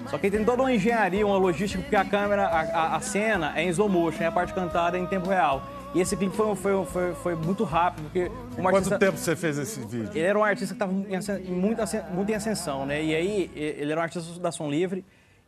Só 0.10 0.18
que 0.18 0.30
tem 0.32 0.44
toda 0.44 0.64
uma 0.64 0.74
engenharia, 0.74 1.26
uma 1.26 1.38
logística, 1.38 1.82
porque 1.82 1.96
a 1.96 2.04
câmera, 2.04 2.46
a, 2.48 2.60
a- 2.62 2.96
a 2.98 3.00
cena 3.00 3.54
é 3.56 3.64
em 3.64 3.70
slow 3.70 3.88
motion, 3.88 4.24
e 4.24 4.26
a 4.26 4.32
parte 4.32 4.52
cantada 4.54 4.98
é 4.98 5.00
em 5.00 5.06
tempo 5.06 5.30
real. 5.30 5.62
E 5.94 6.00
esse 6.00 6.16
clipe 6.16 6.34
foi, 6.34 6.56
foi, 6.56 6.86
foi, 6.86 7.14
foi 7.16 7.36
muito 7.36 7.66
rápido, 7.66 8.06
porque 8.06 8.32
um 8.58 8.62
quanto 8.62 8.76
artista... 8.76 8.98
tempo 8.98 9.18
você 9.18 9.36
fez 9.36 9.58
esse 9.58 9.82
vídeo? 9.82 10.10
Ele 10.12 10.22
era 10.22 10.40
um 10.40 10.44
artista 10.44 10.74
que 10.74 10.82
estava 10.82 10.92
muito, 10.92 11.82
muito 12.14 12.32
em 12.32 12.36
ascensão, 12.36 12.86
né? 12.86 13.04
E 13.04 13.14
aí, 13.14 13.52
ele 13.54 13.92
era 13.92 14.00
um 14.00 14.04
artista 14.04 14.40
da 14.40 14.54
Som 14.54 14.70
Livre, 14.70 15.04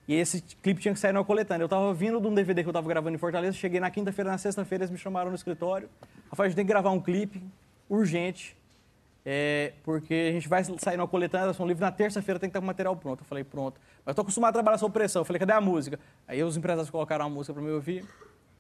e 0.06 0.14
esse 0.14 0.42
clipe 0.62 0.82
tinha 0.82 0.94
que 0.94 1.00
sair 1.00 1.14
na 1.14 1.24
coletânea. 1.24 1.64
Eu 1.64 1.70
tava 1.70 1.94
vindo 1.94 2.20
de 2.20 2.28
um 2.28 2.34
DVD 2.34 2.62
que 2.62 2.68
eu 2.68 2.74
tava 2.74 2.90
gravando 2.90 3.16
em 3.16 3.18
Fortaleza, 3.18 3.56
cheguei 3.56 3.80
na 3.80 3.90
quinta-feira, 3.90 4.32
na 4.32 4.38
sexta-feira, 4.38 4.84
eles 4.84 4.92
me 4.92 4.98
chamaram 4.98 5.30
no 5.30 5.36
escritório. 5.36 5.88
Rafael, 6.30 6.48
a 6.48 6.50
gente 6.50 6.58
tem 6.58 6.66
que 6.66 6.72
gravar 6.74 6.92
um 6.92 7.00
clipe 7.00 7.42
urgente, 7.90 8.54
é, 9.26 9.72
porque 9.82 10.14
a 10.14 10.32
gente 10.34 10.50
vai 10.50 10.62
sair 10.78 10.98
na 10.98 11.08
coletânea 11.08 11.48
da 11.48 11.54
Som 11.54 11.66
Livre, 11.66 11.80
na 11.80 11.92
terça-feira 11.92 12.38
tem 12.38 12.50
que 12.50 12.52
estar 12.52 12.60
com 12.60 12.66
o 12.66 12.68
material 12.68 12.98
pronto. 12.98 13.22
Eu 13.22 13.26
falei, 13.26 13.46
pronto. 13.46 13.80
Mas 14.06 14.12
eu 14.12 14.16
tô 14.16 14.22
acostumado 14.24 14.50
a 14.50 14.54
trabalhar 14.54 14.78
sob 14.78 14.92
pressão. 14.92 15.22
Eu 15.22 15.26
falei, 15.26 15.40
cadê 15.40 15.54
a 15.54 15.62
música? 15.62 15.98
Aí 16.28 16.44
os 16.44 16.58
empresários 16.58 16.90
colocaram 16.90 17.26
a 17.26 17.30
música 17.30 17.54
para 17.54 17.64
me 17.64 17.72
ouvir, 17.72 18.04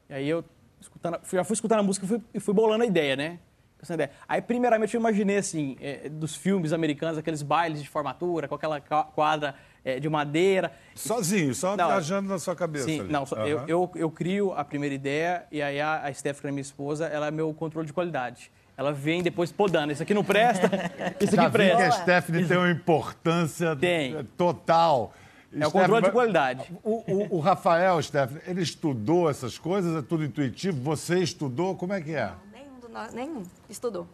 e 0.09 0.13
aí 0.13 0.29
eu 0.29 0.45
escutando, 0.83 1.19
já 1.31 1.43
fui 1.43 1.53
escutando 1.53 1.79
a 1.79 1.83
música 1.83 2.05
e 2.05 2.09
fui, 2.09 2.21
fui 2.39 2.53
bolando 2.53 2.83
a 2.83 2.87
ideia, 2.87 3.15
né? 3.15 3.39
Pensando 3.77 3.99
a 3.99 4.03
ideia. 4.05 4.17
Aí, 4.27 4.41
primeiramente, 4.41 4.93
eu 4.95 4.99
imaginei, 4.99 5.37
assim, 5.37 5.75
é, 5.81 6.07
dos 6.09 6.35
filmes 6.35 6.71
americanos, 6.71 7.17
aqueles 7.17 7.41
bailes 7.41 7.81
de 7.81 7.89
formatura, 7.89 8.47
com 8.47 8.55
aquela 8.55 8.79
quadra 8.79 9.55
é, 9.83 9.99
de 9.99 10.07
madeira. 10.07 10.71
Sozinho, 10.95 11.53
só 11.53 11.75
Não, 11.75 11.87
viajando 11.87 12.29
na 12.29 12.39
sua 12.39 12.55
cabeça. 12.55 12.85
Sim, 12.85 13.01
ali. 13.01 13.11
não, 13.11 13.23
Aham. 13.23 13.45
eu, 13.45 13.63
eu, 13.67 13.91
eu 13.95 14.09
crio 14.11 14.53
a 14.53 14.63
primeira 14.63 14.95
ideia 14.95 15.43
e 15.51 15.61
aí 15.61 15.81
a, 15.81 16.03
a 16.03 16.13
Stephanie, 16.13 16.53
minha 16.53 16.61
esposa, 16.61 17.07
ela 17.07 17.27
é 17.27 17.31
meu 17.31 17.53
controle 17.53 17.85
de 17.85 17.93
qualidade. 17.93 18.49
Ela 18.75 18.91
vem 18.91 19.21
depois 19.21 19.51
podando. 19.51 19.91
Isso 19.91 20.01
aqui 20.01 20.13
não 20.13 20.23
presta, 20.23 20.67
isso 21.19 21.35
Já 21.35 21.43
aqui 21.47 21.57
vi 21.57 21.65
que 21.65 21.71
a 21.71 21.75
presta. 21.75 22.01
Stephanie 22.01 22.47
tem 22.47 22.57
uma 22.57 22.71
importância 22.71 23.75
Tem. 23.75 24.23
total. 24.37 25.13
É 25.59 25.67
o 25.67 25.71
controle 25.71 26.05
de 26.05 26.11
qualidade. 26.11 26.71
O, 26.83 27.03
o- 27.11 27.35
o 27.37 27.39
Rafael, 27.39 28.01
Stephanie, 28.01 28.41
ele 28.47 28.61
estudou 28.61 29.29
essas 29.29 29.57
coisas? 29.57 29.95
É 29.95 30.01
tudo 30.01 30.23
intuitivo? 30.23 30.81
Você 30.83 31.19
estudou? 31.19 31.75
Como 31.75 31.93
é 31.93 32.01
que 32.01 32.15
é? 32.15 32.31
Nenhum 32.51 32.79
do 32.79 32.89
nós, 32.89 33.13
nenhum. 33.13 33.43
Estudou. 33.69 34.07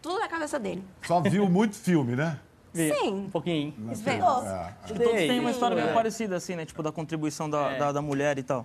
Tudo 0.00 0.18
na 0.18 0.28
cabeça 0.28 0.58
dele. 0.58 0.82
Só 1.06 1.20
viu 1.20 1.48
muito 1.48 1.76
filme, 1.76 2.14
né? 2.16 2.38
Sim. 2.72 3.24
Um 3.26 3.30
pouquinho. 3.30 3.74
Estudou. 3.92 4.28
Acho 4.28 4.92
que 4.94 4.98
todos 5.00 5.12
têm 5.12 5.40
uma 5.40 5.50
história 5.50 5.74
meio 5.76 5.88
É. 5.88 5.92
parecida, 5.92 6.36
assim, 6.36 6.54
né? 6.54 6.64
Tipo, 6.64 6.82
da 6.82 6.92
contribuição 6.92 7.50
da, 7.50 7.76
da, 7.76 7.92
da 7.92 8.02
mulher 8.02 8.38
e 8.38 8.42
tal. 8.42 8.64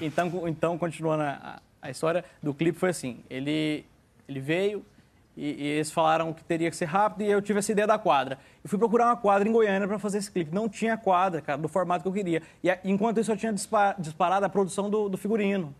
Então, 0.00 0.48
então 0.48 0.76
continuando 0.76 1.22
a, 1.22 1.60
a 1.80 1.90
história 1.90 2.24
do 2.42 2.52
clipe, 2.52 2.78
foi 2.78 2.90
assim: 2.90 3.20
ele, 3.30 3.84
ele 4.28 4.40
veio 4.40 4.84
e, 5.36 5.50
e 5.50 5.66
eles 5.66 5.90
falaram 5.90 6.32
que 6.32 6.44
teria 6.44 6.70
que 6.70 6.76
ser 6.76 6.84
rápido 6.84 7.22
e 7.22 7.30
eu 7.30 7.40
tive 7.40 7.58
essa 7.58 7.72
ideia 7.72 7.86
da 7.86 7.98
quadra. 7.98 8.38
Eu 8.62 8.68
fui 8.68 8.78
procurar 8.78 9.06
uma 9.06 9.16
quadra 9.16 9.48
em 9.48 9.52
Goiânia 9.52 9.88
para 9.88 9.98
fazer 9.98 10.18
esse 10.18 10.30
clipe. 10.30 10.54
Não 10.54 10.68
tinha 10.68 10.96
quadra, 10.96 11.40
cara, 11.40 11.58
do 11.60 11.68
formato 11.68 12.02
que 12.02 12.08
eu 12.08 12.12
queria. 12.12 12.42
E 12.62 12.70
enquanto 12.84 13.18
isso, 13.18 13.32
eu 13.32 13.36
tinha 13.36 13.52
dispa- 13.52 13.94
disparado 13.98 14.44
a 14.44 14.48
produção 14.48 14.90
do, 14.90 15.08
do 15.08 15.16
figurino. 15.16 15.74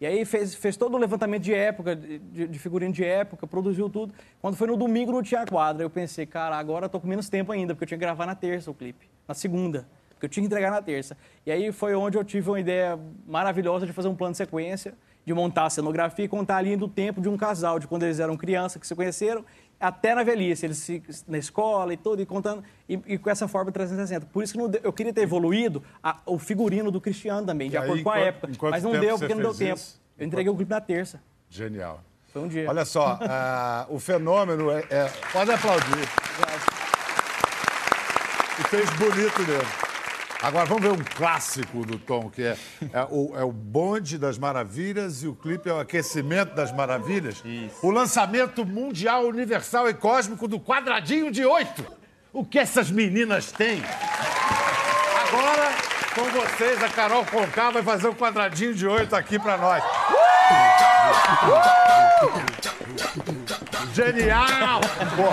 E 0.00 0.06
aí 0.06 0.24
fez, 0.24 0.54
fez 0.54 0.76
todo 0.78 0.94
o 0.94 0.96
levantamento 0.96 1.42
de 1.42 1.52
época, 1.52 1.94
de, 1.94 2.18
de 2.48 2.58
figurino 2.58 2.92
de 2.92 3.04
época, 3.04 3.46
produziu 3.46 3.88
tudo. 3.90 4.14
Quando 4.40 4.56
foi 4.56 4.66
no 4.66 4.76
domingo, 4.76 5.12
não 5.12 5.22
tinha 5.22 5.44
quadra. 5.44 5.82
Eu 5.82 5.90
pensei, 5.90 6.24
cara, 6.24 6.56
agora 6.56 6.86
eu 6.86 6.88
tô 6.88 6.98
com 6.98 7.06
menos 7.06 7.28
tempo 7.28 7.52
ainda, 7.52 7.74
porque 7.74 7.84
eu 7.84 7.88
tinha 7.88 7.98
que 7.98 8.04
gravar 8.04 8.24
na 8.24 8.34
terça 8.34 8.70
o 8.70 8.74
clipe, 8.74 9.06
na 9.28 9.34
segunda. 9.34 9.86
Porque 10.08 10.24
eu 10.24 10.30
tinha 10.30 10.42
que 10.42 10.46
entregar 10.46 10.70
na 10.70 10.80
terça. 10.80 11.16
E 11.44 11.52
aí 11.52 11.70
foi 11.70 11.94
onde 11.94 12.16
eu 12.16 12.24
tive 12.24 12.48
uma 12.48 12.58
ideia 12.58 12.98
maravilhosa 13.26 13.86
de 13.86 13.92
fazer 13.92 14.08
um 14.08 14.14
plano 14.14 14.32
de 14.32 14.38
sequência, 14.38 14.94
de 15.24 15.34
montar 15.34 15.66
a 15.66 15.70
cenografia 15.70 16.24
e 16.24 16.28
contar 16.28 16.56
a 16.56 16.62
linha 16.62 16.76
do 16.76 16.88
tempo 16.88 17.20
de 17.20 17.28
um 17.28 17.36
casal, 17.36 17.78
de 17.78 17.86
quando 17.86 18.02
eles 18.04 18.18
eram 18.20 18.36
crianças, 18.36 18.80
que 18.80 18.86
se 18.86 18.94
conheceram, 18.94 19.44
até 19.78 20.14
na 20.14 20.22
velhice, 20.22 20.66
eles 20.66 20.78
se, 20.78 21.02
na 21.26 21.38
escola 21.38 21.92
e 21.92 21.96
tudo, 21.96 22.20
e 22.20 22.26
contando, 22.26 22.62
e, 22.88 23.00
e 23.06 23.18
com 23.18 23.30
essa 23.30 23.46
forma 23.48 23.70
360. 23.72 24.26
Por 24.26 24.42
isso 24.42 24.52
que 24.52 24.68
deu- 24.68 24.80
eu 24.84 24.92
queria 24.92 25.12
ter 25.12 25.22
evoluído 25.22 25.82
a- 26.02 26.18
o 26.26 26.38
figurino 26.38 26.90
do 26.90 27.00
Cristiano 27.00 27.46
também, 27.46 27.68
de 27.70 27.76
E 27.76 27.78
acordo 27.78 27.94
aí, 27.96 28.02
com 28.02 28.10
a 28.10 28.12
quanto- 28.14 28.26
época. 28.26 28.70
Mas 28.70 28.82
não 28.82 28.92
deu, 28.92 29.18
porque 29.18 29.34
não 29.34 29.42
deu 29.42 29.54
tempo. 29.54 29.76
isso? 29.76 30.00
Eu 30.18 30.26
entreguei 30.26 30.52
o 30.52 30.56
clipe 30.56 30.70
na 30.70 30.80
terça. 30.80 31.20
Genial. 31.48 32.00
Foi 32.32 32.42
um 32.42 32.48
dia. 32.48 32.68
Olha 32.68 32.84
só, 32.84 33.18
ah, 33.22 33.86
o 33.88 33.98
fenômeno 33.98 34.70
é, 34.70 34.84
é- 34.90 35.10
Pode 35.32 35.50
aplaudir. 35.50 36.08
E 38.58 38.62
fez 38.68 38.90
bonito 38.90 39.40
mesmo. 39.42 39.89
Agora 40.42 40.64
vamos 40.64 40.82
ver 40.82 40.90
um 40.90 41.04
clássico 41.04 41.84
do 41.84 41.98
Tom, 41.98 42.30
que 42.30 42.42
é, 42.42 42.56
é 42.92 43.06
o, 43.10 43.36
é 43.36 43.44
o 43.44 43.52
Bonde 43.52 44.16
das 44.16 44.38
Maravilhas 44.38 45.22
e 45.22 45.26
o 45.26 45.34
clipe 45.34 45.68
é 45.68 45.72
o 45.72 45.78
Aquecimento 45.78 46.54
das 46.54 46.72
Maravilhas. 46.72 47.42
O 47.82 47.90
lançamento 47.90 48.64
mundial, 48.64 49.26
universal 49.26 49.88
e 49.88 49.94
cósmico 49.94 50.48
do 50.48 50.58
quadradinho 50.58 51.30
de 51.30 51.44
oito. 51.44 51.84
O 52.32 52.42
que 52.42 52.58
essas 52.58 52.90
meninas 52.90 53.52
têm? 53.52 53.82
Agora, 55.28 55.72
com 56.14 56.24
vocês, 56.24 56.82
a 56.82 56.88
Carol 56.88 57.24
Conká 57.26 57.70
vai 57.70 57.82
fazer 57.82 58.08
um 58.08 58.14
quadradinho 58.14 58.74
de 58.74 58.86
oito 58.86 59.14
aqui 59.14 59.38
pra 59.38 59.58
nós. 59.58 59.84
Genial! 63.94 64.80
Pô. 65.16 65.30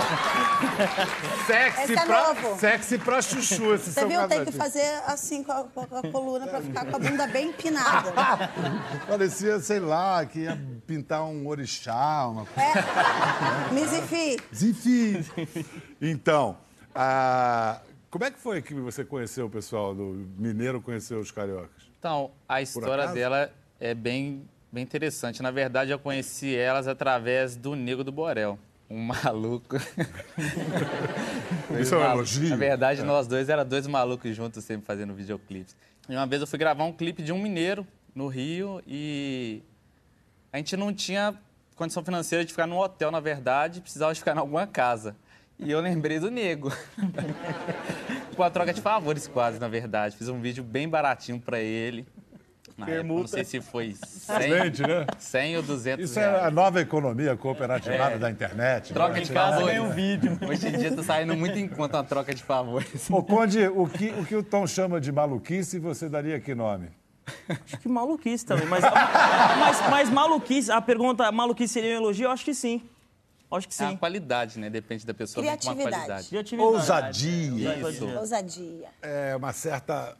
Sexy, 1.46 1.82
Esse 1.82 1.92
é 1.98 2.04
pra, 2.04 2.34
novo. 2.34 2.58
sexy 2.58 2.98
pra 2.98 3.22
chuchu 3.22 3.74
esse 3.74 3.90
Você 3.90 4.00
seu 4.00 4.08
viu? 4.08 4.28
Tem 4.28 4.44
que 4.44 4.52
fazer 4.52 4.86
assim 5.06 5.42
com 5.42 5.52
a, 5.52 5.64
com 5.64 5.96
a 5.96 6.02
coluna 6.10 6.46
pra 6.46 6.60
ficar 6.60 6.84
com 6.86 6.96
a 6.96 6.98
bunda 6.98 7.26
bem 7.26 7.48
empinada. 7.48 8.12
Parecia, 9.08 9.58
sei 9.60 9.80
lá, 9.80 10.24
que 10.26 10.40
ia 10.40 10.58
pintar 10.86 11.24
um 11.24 11.46
orixá, 11.46 12.26
uma 12.28 12.44
coisa. 12.46 12.78
É. 13.70 13.72
Mizifi, 13.72 14.36
Enfim. 14.52 15.64
Então, 16.00 16.56
ah, 16.94 17.80
como 18.10 18.24
é 18.24 18.30
que 18.30 18.38
foi 18.38 18.62
que 18.62 18.74
você 18.74 19.04
conheceu 19.04 19.46
o 19.46 19.50
pessoal 19.50 19.94
do 19.94 20.26
Mineiro, 20.38 20.80
conheceu 20.80 21.18
os 21.20 21.30
cariocas? 21.30 21.88
Então, 21.98 22.30
a 22.48 22.62
história 22.62 23.08
dela 23.08 23.52
é 23.80 23.94
bem, 23.94 24.48
bem 24.72 24.82
interessante. 24.82 25.42
Na 25.42 25.50
verdade, 25.50 25.90
eu 25.90 25.98
conheci 25.98 26.54
elas 26.54 26.86
através 26.88 27.56
do 27.56 27.74
Nego 27.74 28.04
do 28.04 28.12
Borel. 28.12 28.58
um 28.90 28.98
maluco. 29.04 29.76
Isso 31.80 31.94
é 31.94 31.98
um 31.98 32.00
malucos. 32.00 32.36
elogio? 32.36 32.50
Na 32.50 32.56
verdade, 32.56 33.02
nós 33.02 33.26
dois 33.26 33.48
era 33.48 33.64
dois 33.64 33.86
malucos 33.86 34.34
juntos 34.34 34.64
sempre 34.64 34.86
fazendo 34.86 35.14
videoclipes. 35.14 35.76
E 36.08 36.14
uma 36.14 36.26
vez 36.26 36.40
eu 36.40 36.46
fui 36.46 36.58
gravar 36.58 36.84
um 36.84 36.92
clipe 36.92 37.22
de 37.22 37.32
um 37.32 37.38
mineiro 37.38 37.86
no 38.14 38.28
Rio 38.28 38.82
e 38.86 39.62
a 40.52 40.56
gente 40.56 40.76
não 40.76 40.92
tinha 40.92 41.34
condição 41.76 42.02
financeira 42.02 42.44
de 42.44 42.50
ficar 42.50 42.66
num 42.66 42.78
hotel, 42.78 43.10
na 43.10 43.20
verdade, 43.20 43.80
precisava 43.80 44.12
de 44.12 44.18
ficar 44.18 44.34
em 44.34 44.38
alguma 44.38 44.66
casa. 44.66 45.14
E 45.58 45.70
eu 45.70 45.80
lembrei 45.80 46.18
do 46.18 46.30
nego. 46.30 46.72
Com 48.34 48.42
a 48.42 48.50
troca 48.50 48.72
de 48.72 48.80
favores 48.80 49.26
quase, 49.26 49.58
na 49.58 49.68
verdade. 49.68 50.16
Fiz 50.16 50.28
um 50.28 50.40
vídeo 50.40 50.62
bem 50.62 50.88
baratinho 50.88 51.40
pra 51.40 51.58
ele. 51.60 52.06
Na 52.78 52.88
época, 52.88 53.02
não 53.02 53.26
sei 53.26 53.44
se 53.44 53.60
foi 53.60 53.92
100, 54.06 54.36
Excelente, 54.36 54.82
né? 54.82 55.06
100 55.18 55.56
ou 55.56 55.62
200 55.64 56.04
Isso 56.10 56.18
reais. 56.20 56.42
é 56.42 56.46
a 56.46 56.50
nova 56.50 56.80
economia 56.80 57.36
cooperativada 57.36 58.18
da 58.18 58.30
internet. 58.30 58.92
Troca 58.94 59.14
né? 59.14 59.20
de 59.20 59.32
favores. 59.32 59.66
ganha 59.66 59.82
um 59.82 59.90
vídeo. 59.90 60.38
Hoje 60.48 60.68
em 60.68 60.78
dia 60.78 60.94
tá 60.94 61.02
saindo 61.02 61.36
muito 61.36 61.58
em 61.58 61.66
conta 61.68 61.96
uma 61.98 62.04
troca 62.04 62.32
de 62.32 62.42
favores. 62.42 63.10
Ô, 63.10 63.22
Conde, 63.22 63.66
o 63.66 63.86
que, 63.88 64.10
o 64.10 64.24
que 64.24 64.36
o 64.36 64.42
Tom 64.44 64.66
chama 64.66 65.00
de 65.00 65.10
maluquice, 65.10 65.78
você 65.80 66.08
daria 66.08 66.38
que 66.38 66.54
nome? 66.54 66.88
Acho 67.48 67.78
que 67.78 67.88
maluquice 67.88 68.46
também. 68.46 68.66
Mas, 68.66 68.82
mas, 68.82 69.90
mas 69.90 70.10
maluquice, 70.10 70.70
a 70.70 70.80
pergunta, 70.80 71.30
maluquice 71.32 71.74
seria 71.74 71.94
um 71.96 72.02
elogio? 72.02 72.26
Eu 72.26 72.30
acho 72.30 72.44
que 72.44 72.54
sim. 72.54 72.80
Acho 73.50 73.66
que 73.68 73.82
É 73.82 73.86
a 73.86 73.90
sim. 73.90 73.96
qualidade, 73.96 74.58
né? 74.58 74.68
Depende 74.70 75.04
da 75.06 75.14
pessoa 75.14 75.42
vir 75.42 75.48
com 75.48 75.54
uma 75.54 75.74
Criatividade. 75.74 75.96
qualidade. 76.06 76.28
Criatividade. 76.28 76.72
Ousadia. 76.74 77.76
Isso. 77.90 78.06
Ousadia. 78.06 78.88
É 79.02 79.34
uma 79.36 79.52
certa. 79.52 80.16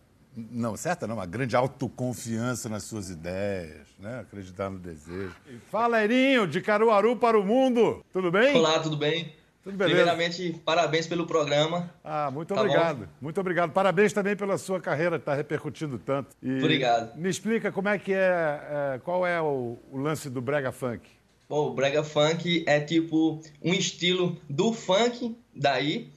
Não, 0.50 0.76
certa 0.76 1.06
não, 1.06 1.16
uma 1.16 1.26
grande 1.26 1.56
autoconfiança 1.56 2.68
nas 2.68 2.84
suas 2.84 3.10
ideias, 3.10 3.88
né? 3.98 4.20
Acreditar 4.20 4.70
no 4.70 4.78
desejo. 4.78 5.34
Fala, 5.70 6.02
Erinho, 6.02 6.46
de 6.46 6.60
Caruaru 6.60 7.16
para 7.16 7.38
o 7.38 7.44
mundo. 7.44 8.04
Tudo 8.12 8.30
bem? 8.30 8.54
Olá, 8.56 8.78
tudo 8.78 8.96
bem? 8.96 9.34
Tudo 9.64 9.76
beleza. 9.76 9.96
Primeiramente, 9.96 10.60
parabéns 10.64 11.06
pelo 11.08 11.26
programa. 11.26 11.92
Ah, 12.04 12.30
muito 12.30 12.54
Tá 12.54 12.60
obrigado. 12.60 13.08
Muito 13.20 13.40
obrigado. 13.40 13.72
Parabéns 13.72 14.12
também 14.12 14.36
pela 14.36 14.56
sua 14.56 14.80
carreira, 14.80 15.18
que 15.18 15.22
está 15.22 15.34
repercutindo 15.34 15.98
tanto. 15.98 16.36
E 16.40 16.58
Obrigado. 16.58 17.16
Me 17.18 17.28
explica 17.28 17.72
como 17.72 17.88
é 17.88 17.98
que 17.98 18.12
é, 18.12 18.94
é, 18.94 19.00
qual 19.02 19.26
é 19.26 19.40
o, 19.42 19.76
o 19.90 19.98
lance 19.98 20.30
do 20.30 20.40
brega 20.40 20.70
funk. 20.70 21.02
Bom, 21.48 21.68
o 21.68 21.74
brega 21.74 22.04
funk 22.04 22.62
é 22.66 22.78
tipo 22.78 23.42
um 23.62 23.74
estilo 23.74 24.36
do 24.48 24.72
funk 24.72 25.36
daí 25.54 26.10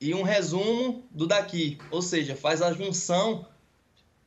e 0.00 0.14
um 0.14 0.22
resumo 0.22 1.06
do 1.10 1.26
daqui. 1.26 1.78
Ou 1.90 2.02
seja, 2.02 2.36
faz 2.36 2.62
a 2.62 2.72
junção 2.72 3.46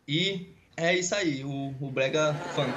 e 0.08 0.48
é 0.76 0.96
isso 0.96 1.14
aí, 1.14 1.44
o, 1.44 1.76
o 1.80 1.92
brega 1.92 2.34
funk. 2.56 2.74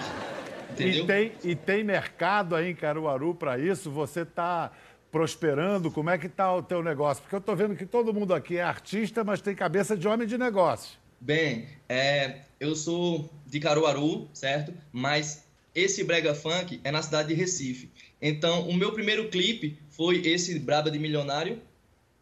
Entendeu? 0.72 1.04
E 1.04 1.06
tem, 1.06 1.32
e 1.44 1.54
tem 1.54 1.84
mercado 1.84 2.56
aí 2.56 2.70
em 2.70 2.74
Caruaru 2.74 3.34
para 3.34 3.58
isso? 3.58 3.90
Você 3.90 4.22
está 4.22 4.70
prosperando? 5.10 5.90
Como 5.90 6.10
é 6.10 6.16
que 6.16 6.26
está 6.26 6.54
o 6.54 6.62
teu 6.62 6.82
negócio? 6.82 7.22
Porque 7.22 7.34
eu 7.34 7.40
estou 7.40 7.54
vendo 7.54 7.76
que 7.76 7.86
todo 7.86 8.12
mundo 8.12 8.34
aqui 8.34 8.56
é 8.56 8.62
artista, 8.62 9.22
mas 9.22 9.40
tem 9.40 9.54
cabeça 9.54 9.96
de 9.96 10.08
homem 10.08 10.26
de 10.26 10.38
negócio. 10.38 10.98
Bem, 11.20 11.68
é, 11.88 12.40
eu 12.58 12.74
sou 12.74 13.30
de 13.46 13.60
Caruaru, 13.60 14.28
certo? 14.32 14.74
Mas 14.90 15.44
esse 15.74 16.02
brega 16.02 16.34
funk 16.34 16.80
é 16.82 16.90
na 16.90 17.02
cidade 17.02 17.28
de 17.28 17.34
Recife. 17.34 17.90
Então, 18.20 18.68
o 18.68 18.74
meu 18.74 18.92
primeiro 18.92 19.28
clipe 19.28 19.78
foi 19.90 20.26
esse 20.26 20.58
Braba 20.58 20.90
de 20.90 20.98
Milionário 20.98 21.60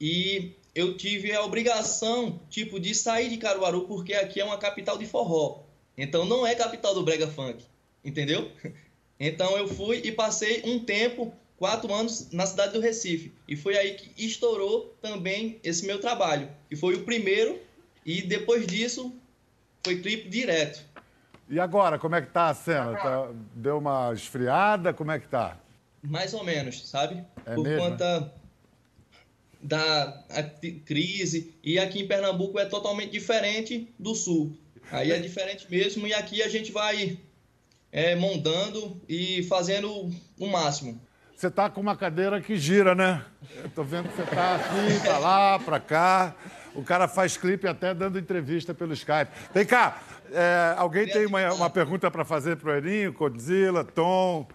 e 0.00 0.52
eu 0.74 0.96
tive 0.96 1.32
a 1.32 1.42
obrigação, 1.42 2.40
tipo, 2.48 2.78
de 2.78 2.94
sair 2.94 3.28
de 3.28 3.36
Caruaru 3.36 3.82
porque 3.86 4.14
aqui 4.14 4.40
é 4.40 4.44
uma 4.44 4.58
capital 4.58 4.96
de 4.96 5.06
forró. 5.06 5.62
Então, 5.96 6.24
não 6.24 6.46
é 6.46 6.54
capital 6.54 6.94
do 6.94 7.02
brega 7.02 7.28
funk, 7.28 7.64
entendeu? 8.04 8.50
Então, 9.22 9.54
eu 9.58 9.68
fui 9.68 9.98
e 9.98 10.10
passei 10.10 10.62
um 10.64 10.82
tempo, 10.82 11.30
quatro 11.58 11.92
anos, 11.92 12.30
na 12.32 12.46
cidade 12.46 12.72
do 12.72 12.80
Recife. 12.80 13.34
E 13.46 13.54
foi 13.54 13.76
aí 13.76 13.92
que 13.92 14.24
estourou 14.24 14.96
também 15.02 15.60
esse 15.62 15.84
meu 15.84 16.00
trabalho. 16.00 16.48
E 16.70 16.74
foi 16.74 16.94
o 16.94 17.04
primeiro 17.04 17.60
e 18.02 18.22
depois 18.22 18.66
disso 18.66 19.14
foi 19.84 20.00
clipe 20.00 20.26
direto. 20.30 20.82
E 21.50 21.60
agora, 21.60 21.98
como 21.98 22.14
é 22.14 22.22
que 22.22 22.30
tá 22.30 22.48
a 22.48 22.54
cena? 22.54 22.96
Tá- 22.96 23.28
deu 23.54 23.76
uma 23.76 24.10
esfriada? 24.14 24.94
Como 24.94 25.10
é 25.10 25.18
que 25.18 25.28
tá? 25.28 25.58
Mais 26.02 26.32
ou 26.32 26.42
menos, 26.42 26.88
sabe? 26.88 27.22
É 27.44 27.54
Por 27.54 27.64
mesmo, 27.64 27.90
conta 27.90 28.32
da 29.62 30.24
crise. 30.86 31.54
E 31.62 31.78
aqui 31.78 32.00
em 32.00 32.08
Pernambuco 32.08 32.58
é 32.58 32.64
totalmente 32.64 33.10
diferente 33.10 33.92
do 33.98 34.14
sul. 34.14 34.56
Aí 34.90 35.12
é 35.12 35.18
diferente 35.18 35.66
mesmo 35.70 36.06
e 36.06 36.14
aqui 36.14 36.42
a 36.42 36.48
gente 36.48 36.72
vai 36.72 37.18
é, 37.92 38.14
montando 38.16 39.00
e 39.08 39.42
fazendo 39.44 40.10
o 40.38 40.46
máximo. 40.46 41.00
Você 41.36 41.50
tá 41.50 41.70
com 41.70 41.80
uma 41.80 41.96
cadeira 41.96 42.40
que 42.40 42.56
gira, 42.56 42.94
né? 42.94 43.24
Eu 43.62 43.70
tô 43.70 43.82
vendo 43.82 44.10
que 44.10 44.16
você 44.16 44.24
tá 44.24 44.56
aqui, 44.56 45.04
tá 45.04 45.18
lá, 45.18 45.58
pra 45.58 45.80
cá. 45.80 46.34
O 46.74 46.84
cara 46.84 47.08
faz 47.08 47.36
clipe 47.36 47.66
até 47.66 47.94
dando 47.94 48.18
entrevista 48.18 48.74
pelo 48.74 48.92
Skype. 48.92 49.30
Vem 49.54 49.64
cá, 49.64 50.02
é, 50.32 50.74
alguém 50.76 51.06
tem 51.06 51.26
uma, 51.26 51.52
uma 51.54 51.70
pergunta 51.70 52.10
para 52.10 52.24
fazer 52.24 52.56
pro 52.56 52.70
Erinho, 52.70 53.12
Godzilla, 53.12 53.82
Tom, 53.84 54.46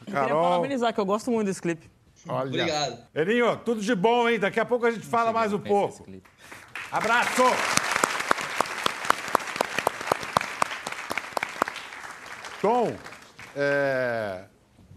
Eu 0.00 0.06
queria 0.06 0.20
Carol? 0.20 0.42
parabenizar, 0.42 0.94
que 0.94 1.00
eu 1.00 1.04
gosto 1.04 1.30
muito 1.30 1.46
desse 1.46 1.60
clipe. 1.60 1.90
Olha. 2.28 2.48
Obrigado. 2.48 2.98
Erinho, 3.14 3.56
tudo 3.58 3.80
de 3.80 3.94
bom, 3.94 4.28
hein? 4.28 4.38
Daqui 4.38 4.60
a 4.60 4.64
pouco 4.64 4.86
a 4.86 4.90
gente 4.90 5.06
fala 5.06 5.32
mais 5.32 5.52
um 5.52 5.58
pouco. 5.58 6.06
Abraço! 6.92 7.42
Tom, 12.60 12.94
é, 13.56 14.44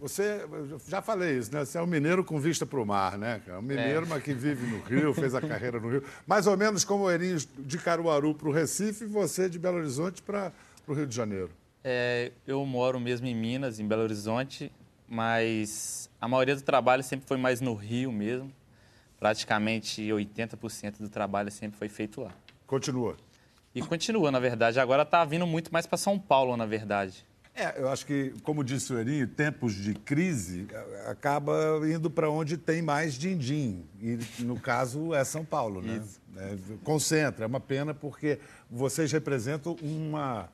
você, 0.03 0.45
eu 0.51 0.81
já 0.85 1.01
falei 1.01 1.37
isso, 1.37 1.53
né? 1.53 1.63
Você 1.63 1.77
é 1.77 1.81
um 1.81 1.87
mineiro 1.87 2.25
com 2.25 2.37
vista 2.37 2.65
para 2.65 2.77
o 2.77 2.85
mar, 2.85 3.17
né? 3.17 3.41
Um 3.57 3.61
mineiro, 3.61 4.05
mas 4.05 4.21
que 4.21 4.33
vive 4.33 4.67
no 4.67 4.83
Rio, 4.83 5.13
fez 5.13 5.33
a 5.33 5.39
carreira 5.41 5.79
no 5.79 5.89
Rio. 5.89 6.03
Mais 6.27 6.45
ou 6.45 6.57
menos 6.57 6.83
como 6.83 7.05
o 7.05 7.11
Erinho 7.11 7.37
de 7.37 7.77
Caruaru 7.77 8.35
para 8.35 8.49
o 8.49 8.51
Recife 8.51 9.05
e 9.05 9.07
você 9.07 9.47
de 9.47 9.57
Belo 9.57 9.77
Horizonte 9.77 10.21
para 10.21 10.51
o 10.85 10.93
Rio 10.93 11.07
de 11.07 11.15
Janeiro. 11.15 11.51
É, 11.81 12.33
eu 12.45 12.65
moro 12.65 12.99
mesmo 12.99 13.27
em 13.27 13.35
Minas, 13.35 13.79
em 13.79 13.87
Belo 13.87 14.03
Horizonte, 14.03 14.69
mas 15.07 16.09
a 16.23 16.27
maioria 16.29 16.55
do 16.55 16.61
trabalho 16.61 17.03
sempre 17.03 17.27
foi 17.27 17.35
mais 17.35 17.59
no 17.59 17.73
Rio 17.73 18.09
mesmo. 18.09 18.49
Praticamente 19.19 20.01
80% 20.03 20.99
do 20.99 21.09
trabalho 21.09 21.51
sempre 21.51 21.77
foi 21.77 21.89
feito 21.89 22.21
lá. 22.21 22.31
Continua. 22.65 23.17
E 23.75 23.81
continua, 23.81 24.31
na 24.31 24.39
verdade. 24.39 24.79
Agora 24.79 25.03
está 25.03 25.25
vindo 25.25 25.45
muito 25.45 25.73
mais 25.73 25.85
para 25.85 25.97
São 25.97 26.17
Paulo, 26.17 26.55
na 26.55 26.65
verdade. 26.65 27.25
É, 27.53 27.77
eu 27.77 27.89
acho 27.89 28.05
que, 28.05 28.33
como 28.41 28.63
disse 28.63 28.93
o 28.93 28.97
Erinho, 28.97 29.27
tempos 29.27 29.73
de 29.73 29.95
crise 29.95 30.65
acaba 31.07 31.81
indo 31.83 32.09
para 32.09 32.29
onde 32.29 32.55
tem 32.55 32.81
mais 32.81 33.15
din-din. 33.15 33.83
E, 34.01 34.17
no 34.43 34.57
caso, 34.57 35.13
é 35.13 35.25
São 35.25 35.43
Paulo, 35.43 35.81
né? 35.81 36.01
É, 36.37 36.55
concentra. 36.85 37.43
É 37.43 37.47
uma 37.47 37.59
pena 37.59 37.93
porque 37.93 38.39
vocês 38.71 39.11
representam 39.11 39.75
uma 39.81 40.47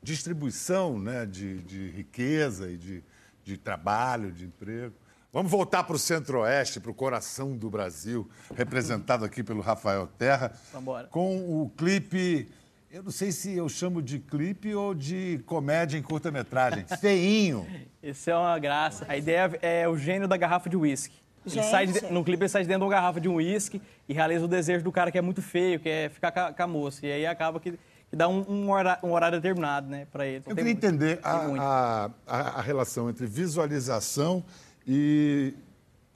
distribuição 0.00 0.96
né, 1.00 1.26
de, 1.26 1.58
de 1.64 1.88
riqueza 1.88 2.70
e 2.70 2.76
de, 2.76 3.02
de 3.42 3.56
trabalho, 3.56 4.30
de 4.30 4.44
emprego. 4.44 4.94
Vamos 5.36 5.52
voltar 5.52 5.84
para 5.84 5.94
o 5.94 5.98
Centro-Oeste, 5.98 6.80
para 6.80 6.90
o 6.90 6.94
coração 6.94 7.54
do 7.54 7.68
Brasil, 7.68 8.26
representado 8.56 9.22
aqui 9.22 9.42
pelo 9.42 9.60
Rafael 9.60 10.06
Terra, 10.06 10.50
Vambora. 10.72 11.08
com 11.08 11.36
o 11.62 11.70
clipe. 11.76 12.48
Eu 12.90 13.02
não 13.02 13.10
sei 13.10 13.30
se 13.30 13.54
eu 13.54 13.68
chamo 13.68 14.00
de 14.00 14.18
clipe 14.18 14.74
ou 14.74 14.94
de 14.94 15.38
comédia 15.44 15.98
em 15.98 16.02
curta-metragem. 16.02 16.86
Feinho. 16.98 17.66
Isso 18.02 18.30
é 18.30 18.34
uma 18.34 18.58
graça. 18.58 19.04
A 19.06 19.14
ideia 19.18 19.58
é 19.60 19.86
o 19.86 19.98
gênio 19.98 20.26
da 20.26 20.38
garrafa 20.38 20.70
de 20.70 20.76
uísque. 20.78 21.16
Ele 21.44 21.54
Gente. 21.56 21.66
sai 21.70 21.86
de- 21.86 22.10
no 22.10 22.24
clipe 22.24 22.42
ele 22.44 22.48
sai 22.48 22.62
de 22.62 22.68
dentro 22.68 22.80
de 22.80 22.84
uma 22.86 22.90
garrafa 22.94 23.20
de 23.20 23.28
um 23.28 23.34
uísque 23.34 23.82
e 24.08 24.14
realiza 24.14 24.46
o 24.46 24.48
desejo 24.48 24.82
do 24.82 24.90
cara 24.90 25.12
que 25.12 25.18
é 25.18 25.20
muito 25.22 25.42
feio, 25.42 25.78
que 25.78 25.88
é 25.90 26.08
ficar 26.08 26.32
com 26.32 26.40
a, 26.40 26.52
com 26.54 26.62
a 26.62 26.66
moça. 26.66 27.04
E 27.06 27.12
aí 27.12 27.26
acaba 27.26 27.60
que, 27.60 27.72
que 27.72 28.16
dá 28.16 28.26
um, 28.26 28.42
um 28.50 28.70
hora- 28.70 28.98
um 29.02 29.12
horário 29.12 29.38
determinado, 29.38 29.86
né, 29.86 30.06
pra 30.10 30.24
ele. 30.26 30.38
Então 30.38 30.52
Eu 30.52 30.56
queria 30.56 30.72
muito- 30.72 30.86
entender 30.86 31.20
a, 31.22 32.08
a- 32.26 32.38
a 32.58 32.62
relação 32.62 33.10
entre 33.10 33.26
visualização 33.26 34.42
e 34.86 35.54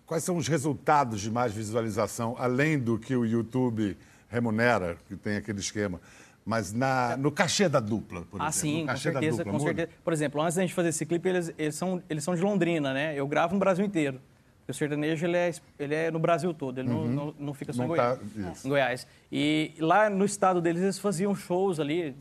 quais 0.06 0.22
são 0.24 0.36
os 0.36 0.48
resultados 0.48 1.20
de 1.20 1.30
mais 1.30 1.52
visualização, 1.52 2.34
além 2.38 2.78
do 2.78 2.98
que 2.98 3.14
o 3.14 3.24
YouTube 3.24 3.96
remunera, 4.28 4.96
que 5.08 5.16
tem 5.16 5.36
aquele 5.36 5.60
esquema. 5.60 6.00
Mas 6.44 6.72
na, 6.72 7.16
no 7.16 7.30
cachê 7.30 7.68
da 7.68 7.80
dupla, 7.80 8.22
por 8.22 8.40
Ah, 8.40 8.48
exemplo. 8.48 8.52
sim, 8.60 8.80
no 8.82 8.88
com 8.92 8.96
certeza, 8.96 9.36
dupla, 9.38 9.44
com 9.52 9.58
muda? 9.58 9.64
certeza. 9.76 9.88
Por 10.02 10.12
exemplo, 10.12 10.40
antes 10.42 10.56
da 10.56 10.62
gente 10.62 10.74
fazer 10.74 10.88
esse 10.88 11.04
clipe, 11.06 11.28
eles, 11.28 11.52
eles, 11.58 11.74
são, 11.74 12.02
eles 12.08 12.24
são 12.24 12.34
de 12.34 12.40
Londrina, 12.42 12.92
né? 12.94 13.14
Eu 13.14 13.26
gravo 13.28 13.54
no 13.54 13.60
Brasil 13.60 13.84
inteiro. 13.84 14.20
O 14.66 14.72
sertanejo, 14.72 15.26
ele 15.26 15.36
é, 15.36 15.52
ele 15.80 15.94
é 15.96 16.10
no 16.12 16.20
Brasil 16.20 16.54
todo, 16.54 16.78
ele 16.78 16.88
não, 16.88 17.04
não, 17.04 17.34
não 17.38 17.54
fica 17.54 17.72
só 17.72 17.82
Uhum. 17.82 17.88
Não 17.88 17.94
em, 17.94 17.98
tá- 17.98 18.14
Goiás, 18.14 18.56
isso. 18.56 18.66
em 18.66 18.70
Goiás. 18.70 19.06
E 19.32 19.74
lá 19.80 20.08
no 20.08 20.24
estado 20.24 20.60
deles, 20.60 20.80
eles 20.80 20.98
faziam 20.98 21.34
shows 21.34 21.80
ali, 21.80 22.14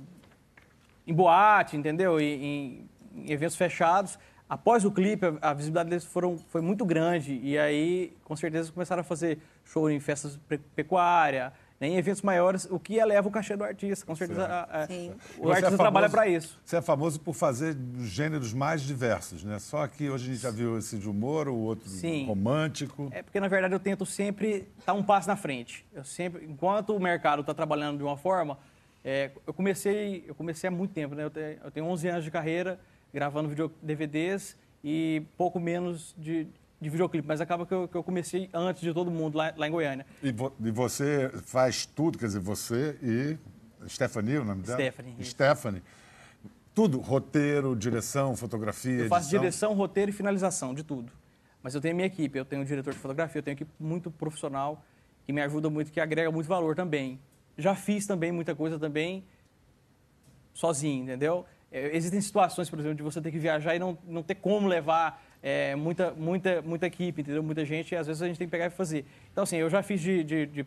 em 1.06 1.14
boate, 1.14 1.78
entendeu? 1.78 2.20
E, 2.20 2.26
em, 2.26 2.90
em 3.16 3.32
eventos 3.32 3.56
fechados. 3.56 4.18
Após 4.50 4.84
o 4.84 4.92
clipe, 4.92 5.28
a, 5.42 5.54
visibilidade 5.54 5.90
deles 5.92 6.06
foram, 6.06 6.36
foi 6.50 6.60
muito 6.60 6.84
grande. 6.84 7.40
E 7.44 7.56
aí, 7.56 8.18
com 8.24 8.36
certeza, 8.36 8.72
começaram 8.72 9.02
a 9.02 9.04
fazer 9.04 9.38
show 9.64 9.88
em 9.92 10.00
festas 10.00 10.38
pe- 10.48 10.58
pecuária, 10.76 11.54
né, 11.80 11.88
em 11.90 11.98
eventos 11.98 12.24
maiores, 12.24 12.66
o 12.70 12.80
que 12.80 12.96
eleva 12.96 13.28
o 13.28 13.32
cachê 13.32 13.56
do 13.56 13.64
artista. 13.64 14.04
Com 14.08 14.16
certeza, 14.16 14.44
a- 14.48 14.64
a- 14.64 14.88
o 15.38 15.44
Você 15.44 15.52
é 15.52 15.56
artista 15.56 15.78
trabalha 15.78 16.10
famoso- 16.10 16.12
para 16.12 16.28
isso. 16.28 16.60
Você 16.66 16.78
é 16.78 16.82
famoso 16.82 17.20
por 17.20 17.34
fazer 17.36 17.78
gêneros 18.00 18.52
mais 18.52 18.82
diversos, 18.82 19.44
né? 19.44 19.60
Só 19.60 19.86
que 19.86 20.10
hoje 20.10 20.32
a 20.32 20.34
gente 20.34 20.42
já 20.42 20.50
viu 20.50 20.80
esse 20.80 20.98
de 20.98 21.08
humor, 21.08 21.48
o 21.48 21.56
outro 21.56 21.88
Sim. 21.88 22.26
romântico. 22.26 23.08
É 23.12 23.22
porque, 23.22 23.40
na 23.40 23.48
verdade, 23.48 23.76
eu 23.76 23.80
tento 23.80 24.04
sempre 24.04 24.68
estar 24.80 24.94
um 24.94 25.04
passo 25.04 25.28
na 25.28 25.36
frente. 25.36 25.86
Eu 25.94 26.04
sempre, 26.04 26.44
enquanto 26.46 26.96
o 26.96 27.00
mercado 27.00 27.42
está 27.42 27.54
trabalhando 27.54 27.98
de 28.00 28.04
uma 28.04 28.18
forma, 28.18 28.58
é, 29.06 29.30
eu 29.46 29.54
comecei, 29.54 30.26
eu 30.28 30.34
comecei 30.34 30.68
há 30.68 30.72
muito 30.72 30.92
tempo, 30.92 31.14
né? 31.14 31.24
Eu 31.24 31.30
tenho, 31.30 31.58
eu 31.64 31.70
tenho 31.72 31.86
11 31.86 32.08
anos 32.08 32.24
de 32.24 32.32
carreira 32.32 32.80
gravando 33.14 33.50
video, 33.50 33.72
DVDs 33.82 34.56
e 34.84 35.24
pouco 35.38 35.60
menos 35.60 36.16
de, 36.18 36.48
de 36.80 36.90
videoclipe, 36.90 37.28
mas 37.28 37.42
acaba 37.42 37.66
que 37.66 37.74
eu, 37.74 37.88
que 37.88 37.96
eu 37.96 38.04
comecei 38.04 38.50
antes 38.54 38.82
de 38.82 38.94
todo 38.94 39.10
mundo 39.12 39.38
lá, 39.38 39.54
lá 39.58 39.68
em 39.68 39.72
Goiânia. 39.72 40.06
E, 40.24 40.32
vo- 40.32 40.54
e 40.64 40.72
você 40.72 41.30
faz 41.46 41.86
tudo, 41.86 42.18
quer 42.18 42.26
dizer, 42.28 42.40
você 42.40 42.98
e 43.02 43.38
Stephanie, 43.90 44.38
o 44.38 44.46
nome 44.46 44.62
dela? 44.64 44.78
Stephanie. 44.80 45.16
Stephanie. 45.24 45.84
Tudo, 46.76 47.00
roteiro, 47.00 47.76
direção, 47.76 48.36
fotografia, 48.36 48.92
Eu 49.04 49.08
faço 49.10 49.26
edição. 49.28 49.40
direção, 49.42 49.74
roteiro 49.74 50.12
e 50.12 50.14
finalização 50.14 50.74
de 50.74 50.84
tudo. 50.84 51.12
Mas 51.62 51.76
eu 51.76 51.82
tenho 51.82 51.94
minha 51.96 52.06
equipe, 52.08 52.38
eu 52.38 52.46
tenho 52.46 52.62
um 52.62 52.66
diretor 52.66 52.94
de 52.94 53.00
fotografia, 53.00 53.40
eu 53.40 53.44
tenho 53.44 53.54
uma 53.56 53.58
equipe 53.58 53.72
muito 53.80 54.10
profissional 54.12 54.82
que 55.26 55.34
me 55.34 55.42
ajuda 55.42 55.70
muito, 55.70 55.92
que 55.92 56.00
agrega 56.00 56.32
muito 56.32 56.48
valor 56.48 56.76
também. 56.76 57.20
Já 57.58 57.76
fiz 57.76 58.08
também 58.08 58.32
muita 58.32 58.56
coisa 58.56 58.80
também 58.80 59.24
sozinho, 60.54 61.04
entendeu? 61.04 61.46
É, 61.72 61.96
existem 61.96 62.20
situações, 62.22 62.70
por 62.70 62.80
exemplo, 62.80 62.96
de 62.98 63.04
você 63.04 63.22
ter 63.22 63.32
que 63.32 63.38
viajar 63.40 63.76
e 63.76 63.80
não, 63.80 63.98
não 64.08 64.24
ter 64.24 64.36
como 64.36 64.68
levar 64.68 65.24
é, 65.42 65.76
muita, 65.76 66.12
muita, 66.12 66.62
muita 66.62 66.88
equipe, 66.88 67.22
entendeu? 67.22 67.44
Muita 67.44 67.64
gente, 67.64 67.92
e 67.94 67.96
às 67.96 68.08
vezes 68.08 68.22
a 68.22 68.28
gente 68.28 68.38
tem 68.38 68.48
que 68.48 68.52
pegar 68.52 68.66
e 68.66 68.70
fazer. 68.72 69.06
Então, 69.32 69.44
assim, 69.44 69.58
eu 69.58 69.70
já 69.70 69.84
fiz 69.84 70.02
de, 70.02 70.24
de, 70.24 70.46
de, 70.48 70.66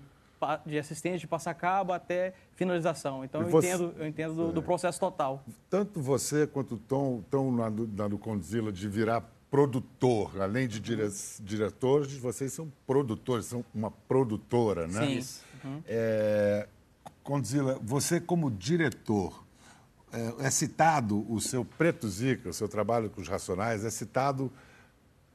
de 0.65 0.79
assistente, 0.79 1.21
de 1.21 1.27
passar 1.27 1.55
cabo 1.55 1.93
até 1.93 2.33
finalização. 2.55 3.25
Então, 3.25 3.43
E 3.43 3.45
eu 3.45 3.51
você- 3.51 3.69
entendo, 3.69 3.95
eu 3.99 4.07
entendo 4.07 4.35
do, 4.35 4.53
do 4.53 4.63
processo 4.63 4.99
total. 5.01 5.45
Tanto 5.69 6.01
você 6.01 6.47
quanto 6.47 6.77
o 6.77 6.79
Tom 6.79 7.19
estão 7.21 7.51
na, 7.51 7.69
do- 7.69 7.89
na 7.89 8.07
do 8.09 8.17
Condzilla 8.19 8.71
de 8.73 8.89
virar 8.89 9.29
produtor. 9.51 10.41
Além 10.41 10.67
de 10.69 10.81
dire- 10.81 11.09
diretores, 11.41 12.17
vocês 12.17 12.53
são 12.53 12.73
produtores, 12.87 13.47
são 13.47 13.65
uma 13.75 13.91
produtora, 13.91 14.87
né? 14.87 15.05
Sim. 15.07 15.19
Isso. 15.19 15.45
É, 15.87 16.67
Condzilla, 17.23 17.79
você 17.83 18.21
como 18.21 18.51
diretor, 18.51 19.45
é, 20.13 20.47
é 20.47 20.51
citado 20.51 21.27
o 21.33 21.41
seu 21.41 21.65
Preto 21.65 22.09
Zica, 22.09 22.51
o 22.51 22.53
seu 22.53 22.69
trabalho 22.69 23.11
com 23.11 23.21
os 23.21 23.29
Racionais, 23.29 23.85
é 23.85 23.91
citado 23.91 24.53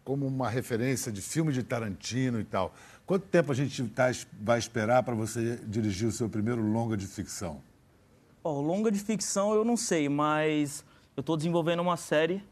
como 0.04 0.26
uma 0.26 0.50
referência 0.50 1.12
de 1.12 1.22
filme 1.22 1.52
de 1.52 1.64
Tarantino 1.64 2.40
e 2.40 2.44
tal. 2.44 2.74
Quanto 3.06 3.26
tempo 3.26 3.52
a 3.52 3.56
gente 3.56 3.84
tá, 3.90 4.10
vai 4.40 4.60
esperar 4.60 5.04
para 5.04 5.16
você 5.16 5.60
dirigir 5.66 6.08
o 6.08 6.12
seu 6.12 6.30
primeiro 6.30 6.62
longa 6.62 6.96
de 6.96 7.08
ficção? 7.08 7.62
Ó, 8.44 8.62
longa 8.62 8.92
de 8.92 9.00
ficção 9.00 9.54
eu 9.54 9.66
não 9.66 9.76
sei, 9.76 10.08
mas 10.08 10.86
eu 11.16 11.22
estou 11.22 11.36
desenvolvendo 11.36 11.82
uma 11.82 11.98
série 11.98 12.44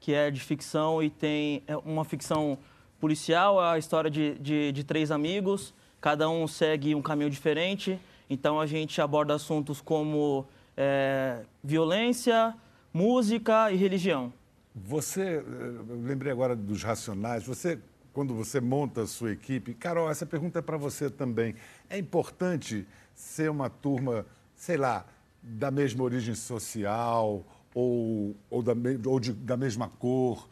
que 0.00 0.14
é 0.14 0.30
de 0.30 0.40
ficção 0.40 1.02
e 1.02 1.10
tem 1.10 1.62
é 1.66 1.76
uma 1.76 2.04
ficção 2.04 2.56
policial, 3.00 3.60
a 3.60 3.78
história 3.78 4.10
de, 4.10 4.38
de, 4.38 4.72
de 4.72 4.84
três 4.84 5.10
amigos, 5.10 5.74
cada 6.00 6.28
um 6.28 6.46
segue 6.46 6.94
um 6.94 7.02
caminho 7.02 7.28
diferente, 7.28 7.98
então 8.30 8.60
a 8.60 8.66
gente 8.66 9.00
aborda 9.00 9.34
assuntos 9.34 9.80
como 9.80 10.46
é, 10.76 11.42
violência, 11.62 12.54
música 12.92 13.70
e 13.72 13.76
religião. 13.76 14.32
Você, 14.74 15.22
eh, 15.22 15.42
eu 15.88 16.00
lembrei 16.02 16.30
agora 16.30 16.54
dos 16.54 16.82
Racionais, 16.82 17.44
você, 17.44 17.78
quando 18.12 18.34
você 18.34 18.60
monta 18.60 19.02
a 19.02 19.06
sua 19.06 19.32
equipe, 19.32 19.72
Carol, 19.74 20.10
essa 20.10 20.26
pergunta 20.26 20.58
é 20.58 20.62
para 20.62 20.76
você 20.76 21.08
também. 21.08 21.54
É 21.88 21.98
importante 21.98 22.86
ser 23.14 23.50
uma 23.50 23.70
turma, 23.70 24.26
sei 24.54 24.76
lá, 24.76 25.06
da 25.42 25.70
mesma 25.70 26.04
origem 26.04 26.34
social 26.34 27.42
ou, 27.74 28.36
ou, 28.50 28.62
da, 28.62 28.72
ou 29.06 29.18
de- 29.20 29.32
da 29.32 29.56
mesma 29.56 29.88
cor? 29.88 30.46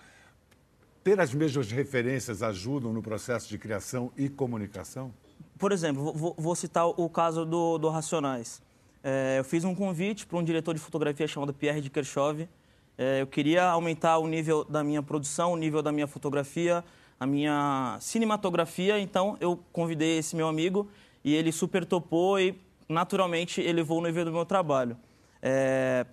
Ter 1.02 1.20
as 1.20 1.34
mesmas 1.34 1.70
referências 1.70 2.42
ajudam 2.42 2.92
no 2.92 3.02
processo 3.02 3.46
de 3.48 3.58
criação 3.58 4.10
e 4.16 4.28
comunicação? 4.28 5.12
Por 5.58 5.70
exemplo, 5.70 6.02
vou- 6.02 6.14
vou, 6.14 6.34
vou 6.38 6.54
citar 6.54 6.86
o 6.86 7.08
caso 7.10 7.44
do, 7.44 7.76
do 7.76 7.90
Racionais. 7.90 8.62
É, 9.06 9.38
eu 9.38 9.44
fiz 9.44 9.64
um 9.64 9.74
convite 9.74 10.24
para 10.26 10.38
um 10.38 10.42
diretor 10.42 10.72
de 10.74 10.80
fotografia 10.80 11.28
chamado 11.28 11.52
Pierre 11.52 11.82
de 11.82 11.90
Kershove. 11.90 12.48
É, 12.96 13.20
eu 13.20 13.26
queria 13.26 13.64
aumentar 13.66 14.16
o 14.18 14.26
nível 14.26 14.64
da 14.64 14.82
minha 14.82 15.02
produção, 15.02 15.52
o 15.52 15.56
nível 15.56 15.82
da 15.82 15.92
minha 15.92 16.06
fotografia, 16.06 16.82
a 17.20 17.26
minha 17.26 17.98
cinematografia. 18.00 18.98
Então, 18.98 19.36
eu 19.40 19.60
convidei 19.72 20.16
esse 20.18 20.34
meu 20.34 20.48
amigo 20.48 20.88
e 21.22 21.34
ele 21.34 21.52
super 21.52 21.84
topou 21.84 22.40
e, 22.40 22.58
naturalmente, 22.88 23.60
elevou 23.60 23.98
o 24.00 24.02
nível 24.06 24.24
do 24.24 24.32
meu 24.32 24.46
trabalho. 24.46 24.96
É, 25.42 26.06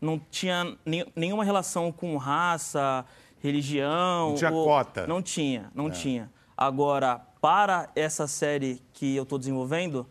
não 0.00 0.20
tinha 0.30 0.76
nem- 0.86 1.06
nenhuma 1.16 1.42
relação 1.42 1.90
com 1.90 2.16
raça, 2.16 3.04
religião. 3.42 4.28
Não 4.30 4.36
tinha 4.36 4.52
ou- 4.52 4.64
cota. 4.66 5.06
Não 5.08 5.20
tinha, 5.20 5.70
não 5.74 5.90
tinha. 5.90 6.30
Agora, 6.56 7.18
para 7.40 7.90
essa 7.96 8.28
série 8.28 8.80
que 8.92 9.16
eu 9.16 9.24
estou 9.24 9.36
desenvolvendo, 9.38 10.06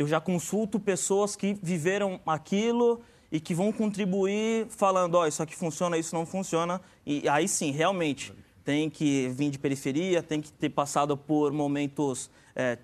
eu 0.00 0.08
já 0.08 0.18
consulto 0.18 0.80
pessoas 0.80 1.36
que 1.36 1.52
viveram 1.62 2.18
aquilo 2.24 3.02
e 3.30 3.38
que 3.38 3.54
vão 3.54 3.70
contribuir 3.70 4.66
falando, 4.70 5.16
ó, 5.16 5.26
isso 5.26 5.42
aqui 5.42 5.54
funciona, 5.54 5.98
isso 5.98 6.14
não 6.14 6.24
funciona. 6.24 6.80
E 7.04 7.28
aí 7.28 7.46
sim, 7.46 7.70
realmente, 7.70 8.32
tem 8.64 8.88
que 8.88 9.28
vir 9.28 9.50
de 9.50 9.58
periferia, 9.58 10.22
tem 10.22 10.40
que 10.40 10.50
ter 10.50 10.70
passado 10.70 11.18
por 11.18 11.52
momentos... 11.52 12.30
É, 12.56 12.78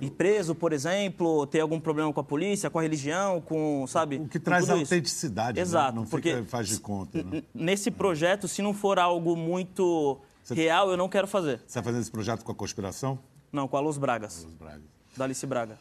ir 0.00 0.10
preso, 0.10 0.54
por 0.54 0.72
exemplo, 0.72 1.46
ter 1.46 1.60
algum 1.60 1.80
problema 1.80 2.12
com 2.12 2.20
a 2.20 2.24
polícia, 2.24 2.68
com 2.68 2.78
a 2.78 2.82
religião, 2.82 3.40
com, 3.40 3.86
sabe? 3.86 4.16
O 4.16 4.28
que 4.28 4.38
traz 4.38 4.68
autenticidade, 4.68 5.56
né? 5.56 5.62
Exato, 5.62 5.94
não 5.94 6.04
porque 6.04 6.34
fica, 6.34 6.44
faz 6.44 6.68
de 6.68 6.80
conta. 6.80 7.22
Né? 7.22 7.42
Nesse 7.54 7.90
projeto, 7.90 8.48
se 8.48 8.60
não 8.60 8.74
for 8.74 8.98
algo 8.98 9.36
muito 9.36 10.18
real, 10.50 10.90
eu 10.90 10.96
não 10.96 11.08
quero 11.08 11.26
fazer. 11.26 11.58
Você 11.58 11.66
está 11.66 11.82
fazendo 11.82 12.02
esse 12.02 12.10
projeto 12.10 12.44
com 12.44 12.52
a 12.52 12.54
conspiração? 12.54 13.18
Não, 13.52 13.68
com 13.68 13.76
a 13.76 13.80
Luz 13.80 13.96
Bragas, 13.96 14.44
Os 14.44 14.54
Bragas. 14.54 14.82
da 15.16 15.24
Alice 15.24 15.46
Braga. 15.46 15.78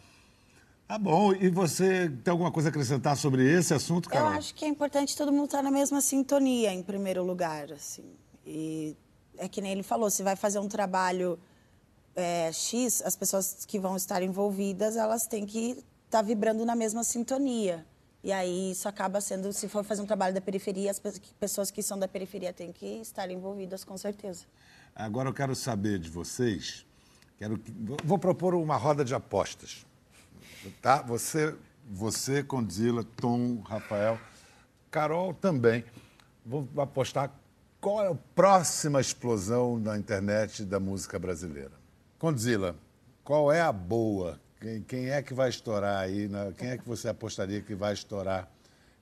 Tá 0.92 0.98
bom. 0.98 1.32
E 1.34 1.50
você 1.50 2.10
tem 2.22 2.34
alguma 2.34 2.52
coisa 2.52 2.68
a 2.68 2.70
acrescentar 2.70 3.16
sobre 3.16 3.50
esse 3.50 3.74
assunto, 3.74 4.08
Eu 4.10 4.12
Carol? 4.12 4.32
acho 4.32 4.54
que 4.54 4.66
é 4.66 4.68
importante 4.68 5.16
todo 5.16 5.32
mundo 5.32 5.46
estar 5.46 5.62
na 5.64 5.72
mesma 5.72 6.02
sintonia, 6.02 6.74
em 6.74 6.84
primeiro 6.84 7.24
lugar, 7.24 7.72
assim. 7.72 8.04
E 8.46 8.94
é 9.38 9.48
que 9.48 9.62
nem 9.62 9.72
ele 9.72 9.84
falou, 9.84 10.10
se 10.10 10.22
vai 10.22 10.36
fazer 10.36 10.60
um 10.60 10.68
trabalho 10.68 11.40
é, 12.14 12.52
X, 12.52 13.02
as 13.06 13.16
pessoas 13.16 13.64
que 13.66 13.80
vão 13.80 13.96
estar 13.96 14.22
envolvidas, 14.22 14.98
elas 14.98 15.26
têm 15.26 15.46
que 15.46 15.82
estar 16.08 16.24
vibrando 16.24 16.66
na 16.66 16.76
mesma 16.76 17.06
sintonia. 17.06 17.86
E 18.22 18.30
aí 18.34 18.72
isso 18.72 18.90
acaba 18.90 19.22
sendo, 19.22 19.54
se 19.54 19.70
for 19.70 19.86
fazer 19.86 20.02
um 20.02 20.06
trabalho 20.06 20.34
da 20.36 20.42
periferia, 20.42 20.92
as 20.92 21.00
pe- 21.00 21.22
pessoas 21.40 21.72
que 21.72 21.82
são 21.82 21.98
da 21.98 22.06
periferia 22.10 22.52
têm 22.52 22.74
que 22.74 22.86
estar 23.00 23.32
envolvidas, 23.32 23.86
com 23.86 23.98
certeza. 23.98 24.44
Agora 24.94 25.30
eu 25.30 25.34
quero 25.34 25.56
saber 25.56 26.00
de 26.00 26.10
vocês. 26.10 26.86
Quero 27.38 27.58
que- 27.58 27.74
vou 28.04 28.20
propor 28.20 28.54
uma 28.56 28.76
roda 28.76 29.06
de 29.06 29.16
apostas. 29.16 29.90
Tá? 30.82 31.02
Você, 31.02 31.56
você, 31.90 32.44
Condzilla, 32.44 33.04
Tom, 33.18 33.62
Rafael, 33.62 34.20
Carol 34.90 35.34
também. 35.34 35.84
Vou 36.46 36.68
apostar 36.78 37.32
qual 37.80 38.04
é 38.04 38.08
a 38.12 38.16
próxima 38.36 39.00
explosão 39.02 39.80
na 39.80 39.98
internet 39.98 40.64
da 40.64 40.80
música 40.80 41.18
brasileira. 41.18 41.72
Condzilla, 42.20 42.76
qual 43.24 43.52
é 43.52 43.62
a 43.62 43.72
boa? 43.72 44.40
Quem, 44.60 44.82
quem 44.84 45.10
é 45.10 45.22
que 45.22 45.34
vai 45.34 45.50
estourar 45.50 45.98
aí? 46.00 46.28
na- 46.28 46.52
quem 46.52 46.70
é 46.70 46.78
que 46.78 46.88
você 46.88 47.10
apostaria 47.10 47.62
que 47.62 47.74
vai 47.74 47.94
estourar 47.94 48.48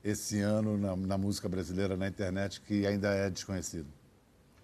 esse 0.04 0.40
ano 0.40 0.78
na, 0.78 0.96
na 0.96 1.18
música 1.18 1.50
brasileira, 1.50 1.98
na 1.98 2.08
internet, 2.08 2.62
que 2.62 2.86
ainda 2.88 3.10
é 3.14 3.30
desconhecido? 3.30 3.88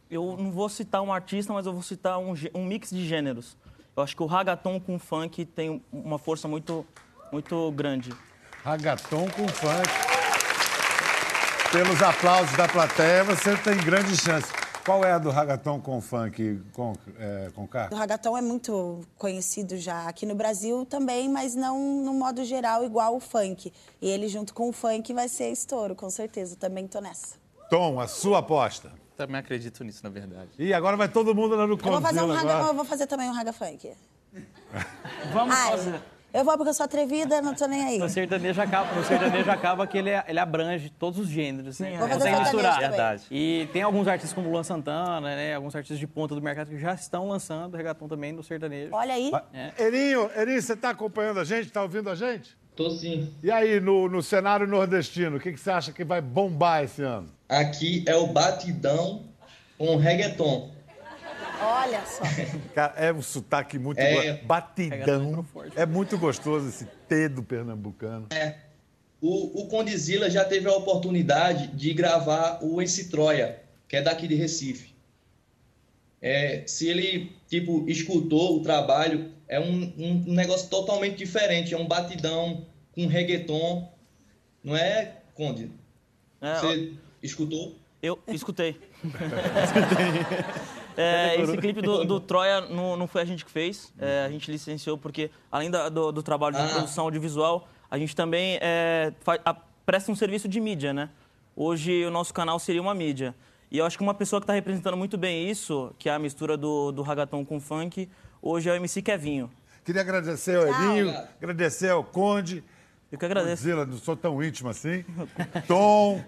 Eu 0.09 0.37
não 0.37 0.51
vou 0.51 0.69
citar 0.69 1.01
um 1.01 1.11
artista, 1.11 1.51
mas 1.51 1.65
eu 1.65 1.73
vou 1.73 1.81
citar 1.81 2.17
um, 2.19 2.33
um 2.53 2.63
mix 2.65 2.89
de 2.91 3.05
gêneros. 3.05 3.57
Eu 3.95 4.03
acho 4.03 4.15
que 4.15 4.21
o 4.21 4.25
ragaton 4.25 4.77
com 4.77 4.99
funk 4.99 5.45
tem 5.45 5.81
uma 5.91 6.19
força 6.19 6.49
muito, 6.49 6.85
muito 7.31 7.71
grande. 7.71 8.13
Ragaton 8.61 9.29
com 9.29 9.47
funk. 9.47 9.89
Pelos 11.71 12.01
aplausos 12.01 12.55
da 12.57 12.67
plateia, 12.67 13.23
você 13.23 13.55
tem 13.55 13.77
grande 13.77 14.17
chance. 14.17 14.51
Qual 14.85 15.03
é 15.03 15.13
a 15.13 15.17
do 15.17 15.31
ragaton 15.31 15.79
com 15.79 15.99
funk, 16.01 16.61
com, 16.73 16.93
é, 17.17 17.49
com 17.55 17.65
K? 17.67 17.89
O 17.91 17.95
ragatão 17.95 18.37
é 18.37 18.41
muito 18.41 18.99
conhecido 19.17 19.77
já 19.77 20.07
aqui 20.07 20.25
no 20.25 20.35
Brasil 20.35 20.85
também, 20.85 21.27
mas 21.27 21.55
não 21.55 22.03
no 22.03 22.13
modo 22.13 22.43
geral 22.43 22.83
igual 22.83 23.15
o 23.15 23.19
funk. 23.19 23.73
E 24.01 24.09
ele 24.09 24.27
junto 24.27 24.53
com 24.53 24.69
o 24.69 24.73
funk 24.73 25.13
vai 25.13 25.27
ser 25.27 25.51
estouro, 25.51 25.95
com 25.95 26.09
certeza. 26.09 26.55
Também 26.55 26.85
tô 26.85 26.99
nessa. 26.99 27.35
Tom, 27.69 27.99
a 27.99 28.07
sua 28.07 28.39
aposta. 28.39 28.91
Também 29.15 29.37
acredito 29.37 29.83
nisso, 29.83 30.01
na 30.03 30.09
verdade. 30.09 30.49
E 30.59 30.73
agora 30.73 30.97
vai 30.97 31.07
todo 31.07 31.33
mundo 31.33 31.55
lá 31.55 31.65
no 31.65 31.73
Eu 31.73 31.77
vou 31.77 32.01
fazer, 32.01 32.21
um 32.21 32.31
raga, 32.33 32.67
eu 32.67 32.73
vou 32.73 32.85
fazer 32.85 33.07
também 33.07 33.29
um 33.29 33.33
raga 33.33 33.53
funk. 33.53 33.93
Vamos 35.33 35.55
Ai, 35.55 35.71
fazer. 35.71 36.01
Eu 36.33 36.43
vou 36.43 36.57
porque 36.57 36.71
eu 36.71 36.73
sou 36.73 36.83
atrevida, 36.83 37.41
não 37.41 37.55
tô 37.55 37.65
nem 37.65 37.81
aí. 37.81 37.97
No 37.97 38.09
sertanejo 38.09 38.61
acaba, 38.61 38.93
no 38.93 39.05
sertanejo 39.05 39.49
acaba 39.49 39.87
que 39.87 39.97
ele, 39.97 40.09
ele 40.27 40.37
abrange 40.37 40.89
todos 40.89 41.17
os 41.17 41.29
gêneros, 41.29 41.79
né? 41.79 41.91
Vou 41.97 42.09
fazer 42.09 42.13
Consegue 42.15 42.35
sertanejo 42.35 42.57
misturar. 42.57 42.89
Verdade. 42.89 43.23
E 43.31 43.69
tem 43.71 43.81
alguns 43.83 44.05
artistas 44.05 44.33
como 44.33 44.51
Luan 44.51 44.63
Santana, 44.63 45.21
né? 45.21 45.55
Alguns 45.55 45.73
artistas 45.73 45.97
de 45.97 46.05
ponta 46.05 46.35
do 46.35 46.41
mercado 46.41 46.67
que 46.67 46.77
já 46.77 46.93
estão 46.93 47.29
lançando 47.29 47.77
reggaeton 47.77 48.09
também 48.09 48.33
no 48.33 48.43
sertanejo. 48.43 48.93
Olha 48.93 49.13
aí. 49.13 49.31
Erinho, 49.79 50.29
Erinho, 50.35 50.61
você 50.61 50.73
está 50.73 50.89
acompanhando 50.89 51.39
a 51.39 51.45
gente? 51.45 51.67
Está 51.67 51.81
ouvindo 51.81 52.09
a 52.09 52.15
gente? 52.15 52.57
Tô 52.75 52.89
sim. 52.89 53.33
E 53.41 53.49
aí, 53.49 53.79
no, 53.79 54.09
no 54.09 54.21
cenário 54.21 54.67
nordestino, 54.67 55.37
o 55.37 55.39
que, 55.39 55.53
que 55.53 55.59
você 55.59 55.71
acha 55.71 55.93
que 55.93 56.03
vai 56.03 56.19
bombar 56.19 56.83
esse 56.83 57.01
ano? 57.01 57.29
Aqui 57.47 58.03
é 58.07 58.15
o 58.15 58.27
batidão 58.27 59.23
com 59.77 59.95
reggaeton. 59.97 60.73
Olha 61.61 62.03
só. 62.05 62.23
Cara, 62.73 62.93
é 62.97 63.13
um 63.13 63.21
sotaque 63.21 63.77
muito 63.79 63.99
É. 63.99 64.33
go- 64.37 64.45
batidão. 64.47 65.43
forte. 65.43 65.77
É 65.79 65.85
muito 65.85 66.17
gostoso 66.17 66.67
esse 66.69 66.85
T 67.07 67.29
do 67.29 67.43
pernambucano. 67.43 68.27
O, 69.21 69.61
o 69.61 69.67
Condizila 69.67 70.29
já 70.29 70.43
teve 70.43 70.67
a 70.67 70.73
oportunidade 70.75 71.67
de 71.67 71.93
gravar 71.93 72.59
o 72.61 72.81
Esse 72.81 73.09
Troia, 73.09 73.61
que 73.87 73.95
é 73.95 74.01
daqui 74.01 74.27
de 74.27 74.35
Recife. 74.35 74.93
É, 76.21 76.63
se 76.65 76.87
ele, 76.87 77.31
tipo, 77.47 77.85
escutou 77.87 78.57
o 78.57 78.61
trabalho, 78.63 79.31
é 79.47 79.59
um, 79.59 79.93
um 80.27 80.33
negócio 80.33 80.69
totalmente 80.69 81.17
diferente. 81.17 81.73
É 81.73 81.77
um 81.77 81.87
batidão 81.87 82.65
com 82.93 83.05
reggaeton. 83.07 83.91
Não 84.63 84.75
é, 84.75 85.13
Conde? 85.35 85.69
É, 86.41 86.55
Você 86.59 86.93
escutou? 87.25 87.75
Eu 88.01 88.19
escutei. 88.27 88.79
É, 90.97 91.41
esse 91.41 91.57
clipe 91.57 91.81
do, 91.81 92.05
do 92.05 92.19
Troia 92.19 92.61
não, 92.61 92.95
não 92.95 93.07
foi 93.07 93.21
a 93.21 93.25
gente 93.25 93.43
que 93.43 93.51
fez. 93.51 93.93
É, 93.99 94.25
a 94.25 94.29
gente 94.29 94.49
licenciou 94.49 94.97
porque, 94.97 95.29
além 95.51 95.69
da- 95.69 95.89
do, 95.89 96.11
do 96.11 96.23
trabalho 96.23 96.55
de 96.55 96.61
Ah. 96.61 96.67
produção 96.69 97.05
audiovisual, 97.05 97.67
a 97.91 97.97
gente 97.97 98.15
também 98.15 98.57
é, 98.61 99.11
fa- 99.21 99.39
a- 99.43 99.53
presta 99.85 100.11
um 100.11 100.15
serviço 100.15 100.47
de 100.47 100.59
mídia, 100.61 100.93
né? 100.93 101.09
Hoje 101.55 102.05
o 102.05 102.11
nosso 102.11 102.33
canal 102.33 102.59
seria 102.59 102.81
uma 102.81 102.93
mídia. 102.93 103.35
E 103.71 103.77
eu 103.77 103.85
acho 103.85 103.97
que 103.97 104.03
uma 104.03 104.13
pessoa 104.13 104.39
que 104.39 104.43
está 104.43 104.53
representando 104.53 104.95
muito 104.95 105.17
bem 105.17 105.49
isso, 105.49 105.93
que 105.99 106.07
é 106.07 106.13
a 106.13 106.19
mistura 106.19 106.55
do, 106.55 106.91
do 106.91 107.01
ragaton 107.01 107.43
com 107.43 107.59
funk, 107.59 108.07
hoje 108.41 108.69
é 108.69 108.73
o 108.73 108.75
MC 108.75 109.01
Kevinho. 109.01 109.51
Queria 109.83 110.01
agradecer 110.01 110.55
ao 110.57 110.69
Obrigado. 110.69 111.27
agradecer 111.41 111.89
ao 111.89 112.03
Conde. 112.03 112.63
Eu 113.15 113.19
que 113.19 113.25
agradeço. 113.25 113.63
Zila, 113.63 113.85
não 113.85 113.97
sou 113.97 114.15
tão 114.15 114.43
íntimo 114.43 114.69
assim. 114.69 115.05
Tom, 115.67 116.21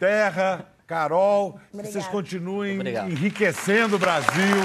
Terra, 0.00 0.66
Carol. 0.88 1.60
que 1.70 1.76
Vocês 1.76 2.06
continuem 2.08 2.74
Obrigado. 2.74 3.10
enriquecendo 3.10 3.94
o 3.94 3.98
Brasil 3.98 4.56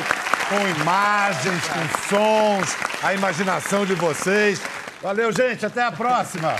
com 0.50 0.82
imagens, 0.82 1.62
com 1.68 2.16
sons, 2.16 2.76
a 3.04 3.13
imaginação 3.13 3.86
de 3.86 3.94
vocês. 3.94 4.60
Valeu, 5.04 5.32
gente. 5.32 5.66
Até 5.68 5.84
a 5.84 5.92
próxima. 5.92 6.56